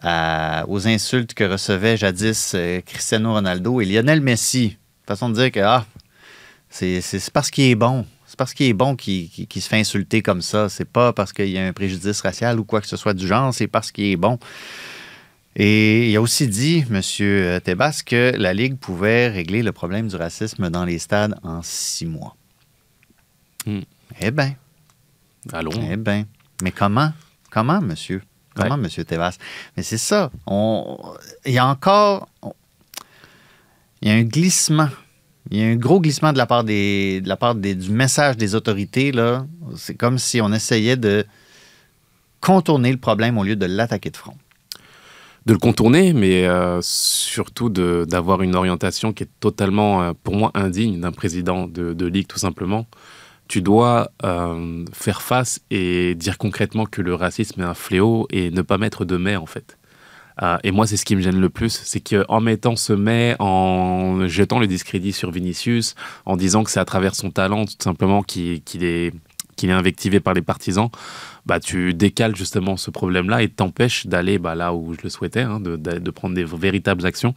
[0.03, 4.77] à- aux insultes que recevait jadis euh, Cristiano Ronaldo et Lionel Messi.
[5.07, 5.87] Façon de dire que ah,
[6.69, 7.01] c'est
[7.33, 8.07] parce qu'il est bon.
[8.27, 10.69] C'est parce qu'il est bon qu'il se fait insulter comme ça.
[10.69, 13.27] C'est pas parce qu'il y a un préjudice racial ou quoi que ce soit du
[13.27, 14.39] genre, c'est parce qu'il est bon.
[15.57, 17.01] Et il a aussi dit, M.
[17.61, 22.07] Tebas, que la Ligue pouvait régler le problème du racisme dans les stades en six
[22.07, 22.35] mois.
[23.65, 23.83] Hmm.
[24.21, 24.55] Eh bien,
[25.53, 25.71] Allons.
[25.91, 26.25] eh bien.
[26.63, 27.13] Mais comment?
[27.51, 28.23] Comment, monsieur?
[28.55, 29.37] Comment, monsieur Tebas?
[29.77, 30.31] Mais c'est ça.
[30.47, 30.99] On...
[31.45, 32.29] Il y a encore...
[34.01, 34.89] il y a un glissement.
[35.51, 37.91] Il y a un gros glissement de la part, des, de la part des- du
[37.91, 39.13] message des autorités.
[39.13, 39.47] là.
[39.77, 41.27] C'est comme si on essayait de
[42.41, 44.37] contourner le problème au lieu de l'attaquer de front.
[45.47, 50.51] de le contourner, mais euh, surtout d'avoir une orientation qui est totalement, euh, pour moi,
[50.55, 52.87] indigne d'un président de, de ligue, tout simplement.
[53.49, 58.51] Tu dois euh, faire face et dire concrètement que le racisme est un fléau et
[58.51, 59.77] ne pas mettre de mais, en fait.
[60.43, 63.37] Euh, et moi, c'est ce qui me gêne le plus, c'est qu'en mettant ce mais,
[63.39, 65.95] en jetant le discrédit sur Vinicius,
[66.27, 69.13] en disant que c'est à travers son talent, tout simplement, qu'il est,
[69.63, 70.89] est invectivé par les partisans,
[71.47, 75.43] bah, tu décales justement ce problème-là et t'empêches d'aller bah, là où je le souhaitais,
[75.43, 77.35] hein, de, de- prendre des véritables actions.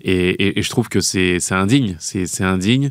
[0.00, 1.96] Et, et- je trouve que c'est indigne.
[2.00, 2.90] C'est indigne.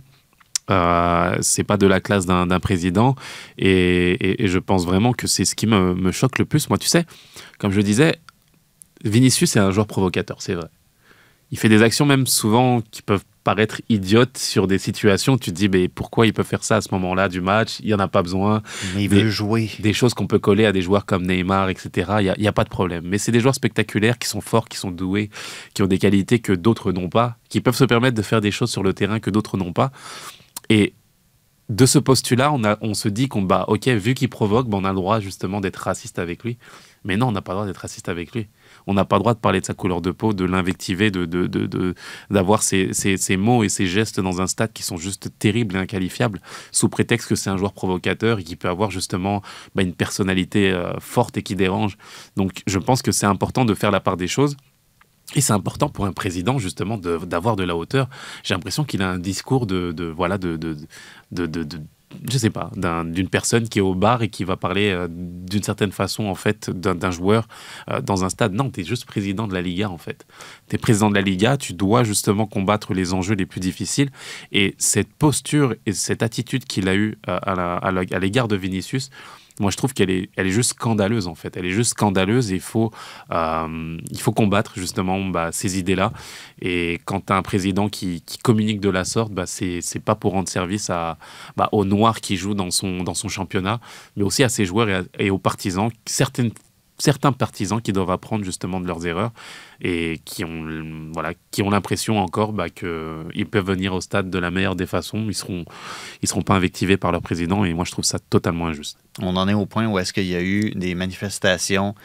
[0.72, 3.16] Euh, c'est pas de la classe d'un président.
[3.57, 6.70] Et, et- et je pense vraiment que c'est ce qui me, me choque le plus.
[6.70, 7.05] Moi, tu sais,
[7.59, 8.16] comme je disais,
[9.03, 10.68] Vinicius est un joueur provocateur, c'est vrai.
[11.51, 15.38] Il fait des actions même souvent qui peuvent paraître idiotes sur des situations.
[15.38, 17.76] Tu te dis, mais pourquoi il peut faire ça à ce moment-là du match?
[17.82, 18.63] Il n'y en a pas besoin
[18.95, 19.70] Mais il Des- veut jouer.
[19.78, 21.91] des choses qu'on peut coller à des joueurs comme Neymar, etc.
[22.22, 23.03] Il n'y a, pas de problème.
[23.05, 25.30] Mais c'est des joueurs spectaculaires qui sont forts, qui sont doués,
[25.76, 28.49] qui ont des qualités que d'autres n'ont pas, qui peuvent se permettre de faire des
[28.51, 29.91] choses sur le terrain que d'autres n'ont pas.
[30.70, 30.93] Et
[31.70, 34.89] de ce postulat, on, se dit qu'on, bah, ok, vu qu'il provoque, bah, on a
[34.89, 36.57] le droit justement d'être raciste avec lui.
[37.03, 38.47] Mais non, on n'a pas le droit d'être raciste avec lui.
[38.88, 41.26] On n'a pas le droit de parler de sa couleur de peau, de l'invectiver, de,
[42.30, 46.39] d'avoir ces mots et ces gestes dans un stade qui sont juste terribles et inqualifiables,
[46.72, 49.41] sous prétexte que c'est un joueur provocateur et qui peut avoir justement
[49.74, 51.97] bah, une personnalité euh, forte et qui dérange.
[52.36, 54.55] Donc je pense que c'est important de faire la part des choses.
[55.34, 58.07] Et c'est important pour un président justement d'avoir de, la hauteur.
[58.43, 60.57] J'ai l'impression qu'il a un discours de, de voilà de,
[62.30, 65.07] je sais pas d'un- d'une personne qui est au bar et qui va parler euh,
[65.09, 67.47] d'une certaine façon en fait d'un joueur
[67.89, 68.53] euh, dans un stade.
[68.53, 70.26] Non, tu es juste président de la Liga en fait.
[70.69, 74.11] Tu es président de la Liga, tu dois justement combattre les enjeux les plus difficiles.
[74.51, 79.09] Et cette posture et cette attitude qu'il a eue euh, à l'égard de Vinicius,
[79.60, 81.56] moi je trouve qu'elle est, elle est juste scandaleuse en fait.
[81.58, 82.91] Elle est juste scandaleuse et il faut,
[83.32, 86.12] euh, il faut combattre justement bah, ces idées-là.
[86.62, 90.34] Et quand tu un président qui, qui communique de la sorte, bah, c'est pas pour
[90.34, 91.18] rendre service à,
[91.58, 93.80] bah, aux Noirs qui jouent dans son, dans son championnat,
[94.16, 95.89] mais aussi à ses joueurs et, et aux partisans.
[96.06, 96.51] Certaines
[96.97, 99.31] certains partisans qui doivent apprendre justement de leurs erreurs
[99.81, 104.39] et qui ont voilà qui ont l'impression encore bah, qu'ils peuvent venir au stade de
[104.39, 105.65] la meilleure des façons ils seront
[106.21, 109.35] ils seront pas invectivés par leur président et moi je trouve ça totalement injuste On
[109.35, 111.95] en est au point où est-ce qu'il y a eu des manifestations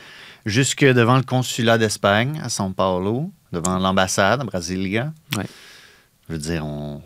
[0.47, 5.13] jusque devant le consulat d'Espagne à São Paulo, devant l'ambassade à Brasilia.
[5.37, 5.45] Ouais.
[6.29, 7.03] Je veux dire, on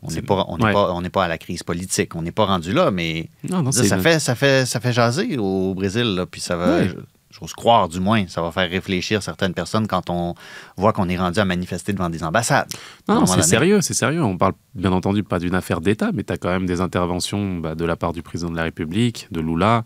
[0.00, 0.72] on n'est pas, on ouais.
[0.72, 2.14] pas, on pas à la crise politique.
[2.14, 5.36] On n'est pas rendu là, mais non non ça, fait, ça, fait, ça fait jaser
[5.38, 6.14] au Brésil.
[6.14, 6.94] là, puis ça va, Ouais.
[7.40, 10.34] J'ose croire du moins, ça va faire réfléchir certaines personnes quand on
[10.76, 12.68] voit qu'on est rendu à manifester devant des ambassades.
[13.08, 14.22] Non, c'est sérieux, c'est sérieux.
[14.22, 17.56] On parle bien entendu pas d'une affaire d'État, mais tu as quand même des interventions
[17.58, 19.84] bah, de la part du président de la République, de Lula.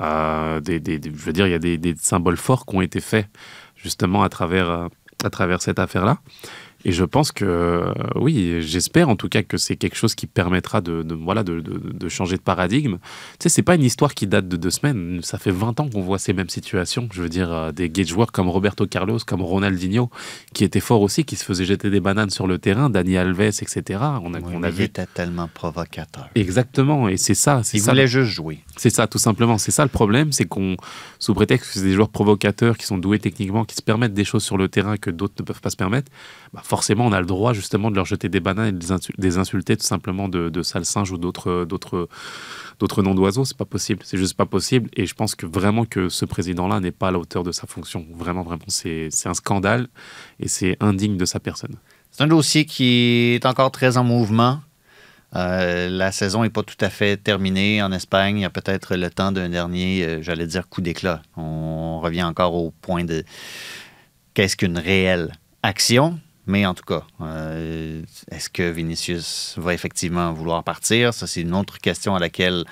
[0.00, 2.76] euh, des, des- des- je veux dire, il y a des, des symboles forts qui
[2.76, 3.26] ont été faits
[3.76, 4.86] justement à travers, euh,
[5.24, 6.18] à travers cette affaire-là.
[6.84, 10.26] Et je pense que, euh, oui, j'espère en tout cas que c'est quelque chose qui
[10.26, 12.96] permettra de, de- voilà, de, de- de changer de paradigme.
[13.38, 15.20] Tu sais, c'est pas une histoire qui date de deux semaines.
[15.22, 17.08] Ça fait 20 ans qu'on voit ces mêmes situations.
[17.12, 20.10] Je veux dire, euh, des gay joueurs comme Roberto Carlos, comme Ronaldinho,
[20.54, 23.40] qui étaient forts aussi, qui se faisaient jeter des bananes sur le terrain, Dani Alves,
[23.40, 23.82] etc.
[24.22, 24.82] On a, Oui, on mais a il vu.
[24.84, 26.28] était tellement provocateur.
[26.34, 27.62] Exactement, et c'est ça.
[27.72, 28.58] Il ça voulait juste jouer.
[28.76, 29.58] c'est ça, tout simplement.
[29.58, 30.76] C'est ça le problème, c'est qu'on,
[31.18, 34.24] sous prétexte que c'est des joueurs provocateurs qui sont doués techniquement, qui se permettent des
[34.24, 36.10] choses sur le terrain que d'autres ne peuvent pas se permettre,
[36.52, 39.36] bah forcément, on a le droit justement de leur jeter des bananes et de les
[39.36, 42.08] insulter tout simplement de, de singes ou d'autres, d'autres,
[42.78, 43.44] d'autres noms d'oiseaux.
[43.44, 44.00] C'est pas possible.
[44.06, 44.88] C'est juste pas possible.
[44.96, 47.66] Et je pense que vraiment que ce président-là n'est pas à la hauteur de sa
[47.66, 48.06] fonction.
[48.14, 49.88] Vraiment, vraiment, c'est, un scandale
[50.40, 51.76] et c'est indigne de sa personne.
[52.10, 54.62] C'est un dossier qui est encore très en mouvement.
[55.36, 58.38] Euh, la saison n'est pas tout à fait terminée en Espagne.
[58.38, 61.20] Il y a peut-être le temps d'un dernier, euh, j'allais dire, coup d'éclat.
[61.36, 63.24] On revient encore au point de
[64.32, 66.18] qu'est-ce qu'une réelle action?
[66.46, 71.14] Mais en tout cas, euh, est-ce que Vinicius va effectivement vouloir partir?
[71.14, 72.64] Ça, c'est une autre question à laquelle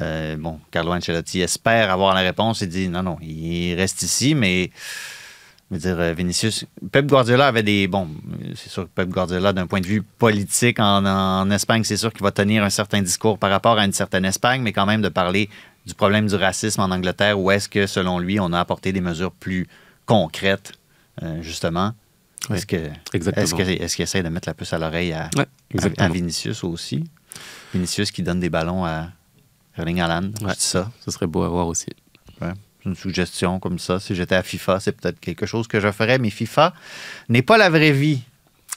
[0.00, 2.62] euh, bon, Carlo Ancelotti espère avoir la réponse.
[2.62, 4.70] Il dit non, non, il reste ici, mais
[5.70, 6.64] je veux dire, euh, Vinicius.
[6.92, 7.86] Pep Guardiola avait des.
[7.88, 8.08] Bon,
[8.54, 12.22] c'est sûr que Pep Guardiola, d'un point de vue politique en, Espagne, c'est sûr qu'il
[12.22, 15.10] va tenir un certain discours par rapport à une certaine Espagne, mais quand même de
[15.10, 15.50] parler
[15.84, 19.02] du problème du racisme en Angleterre, où est-ce que, selon lui, on a apporté des
[19.02, 19.68] mesures plus
[20.06, 20.72] concrètes,
[21.42, 21.92] justement?
[22.52, 22.76] Est-ce que,
[23.12, 23.44] exactement.
[23.44, 26.06] est-ce que- est-ce qu'il essaie de mettre la puce à l'oreille à, Ouais, à, exactement.
[26.08, 27.04] à Vinicius aussi?
[27.72, 29.08] Vinicius qui donne des ballons à
[29.78, 30.26] Erling Haaland.
[30.42, 30.50] Ouais.
[30.50, 30.90] Je dis ça.
[31.04, 31.88] Ce serait beau à voir aussi.
[32.40, 32.52] Ouais.
[32.82, 33.98] C'est une suggestion comme ça.
[33.98, 36.74] Si j'étais à FIFA, c'est peut-être quelque chose que je ferais, mais FIFA
[37.30, 38.20] n'est pas la vraie vie,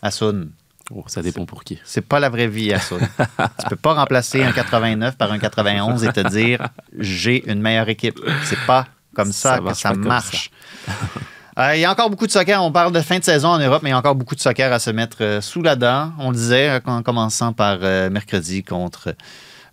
[0.01, 0.47] Asun.
[0.89, 1.77] Oh, ça dépend pour qui.
[1.83, 3.01] C'est pas la vraie vie, Assoun.
[3.59, 7.89] tu peux pas remplacer un 89 par un 91 et te dire j'ai une meilleure
[7.89, 8.17] équipe.
[8.45, 10.49] C'est pas comme ça, Ça que ça marche.
[11.57, 12.61] Euh, il y a encore beaucoup de soccer.
[12.63, 14.39] On parle de fin de saison en Europe, mais il y a encore beaucoup de
[14.39, 16.11] soccer à se mettre euh, sous la dent.
[16.19, 17.79] On le disait euh, en commençant par
[18.11, 19.15] mercredi contre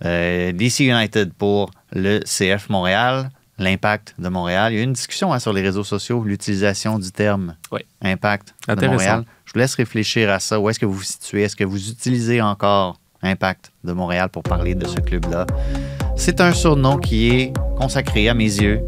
[0.02, 4.72] DC United pour le CF Montréal, l'impact de Montréal.
[4.72, 7.80] Il y a eu une discussion hein, sur les réseaux sociaux, l'utilisation du terme Oui.
[8.02, 8.86] impact de.
[8.86, 9.24] Montréal.
[9.44, 10.58] Je vous laisse réfléchir à ça.
[10.58, 11.42] Où est-ce que vous vous situez?
[11.42, 15.46] Est-ce que vous utilisez encore Impact de Montréal pour parler de ce club-là?
[16.16, 18.82] C'est un surnom qui est consacré à mes yeux,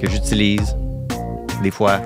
[0.00, 0.74] que j'utilise
[1.62, 2.00] des fois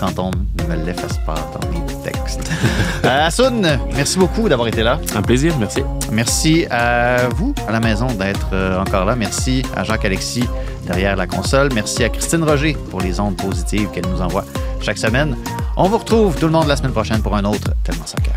[0.00, 2.40] quand on ne me l'efface pas dans mes textes.
[3.02, 5.00] Euh, Assoun, merci beaucoup d'avoir été là.
[5.14, 5.82] Un plaisir, merci.
[6.12, 9.16] Merci à vous à la maison d'être euh, encore là.
[9.16, 10.46] Merci à Jacques-Alexis
[10.86, 11.70] derrière la console.
[11.74, 14.44] Merci à Christine Roger pour les ondes positives qu'elle nous envoie
[14.82, 15.34] chaque semaine.
[15.78, 18.34] On vous retrouve tout le monde la semaine prochaine pour un autre Tellement Soccer.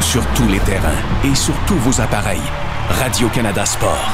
[0.00, 2.38] Sur tous les terrains et sur tous vos appareils.
[2.88, 4.12] Radio-Canada Sport.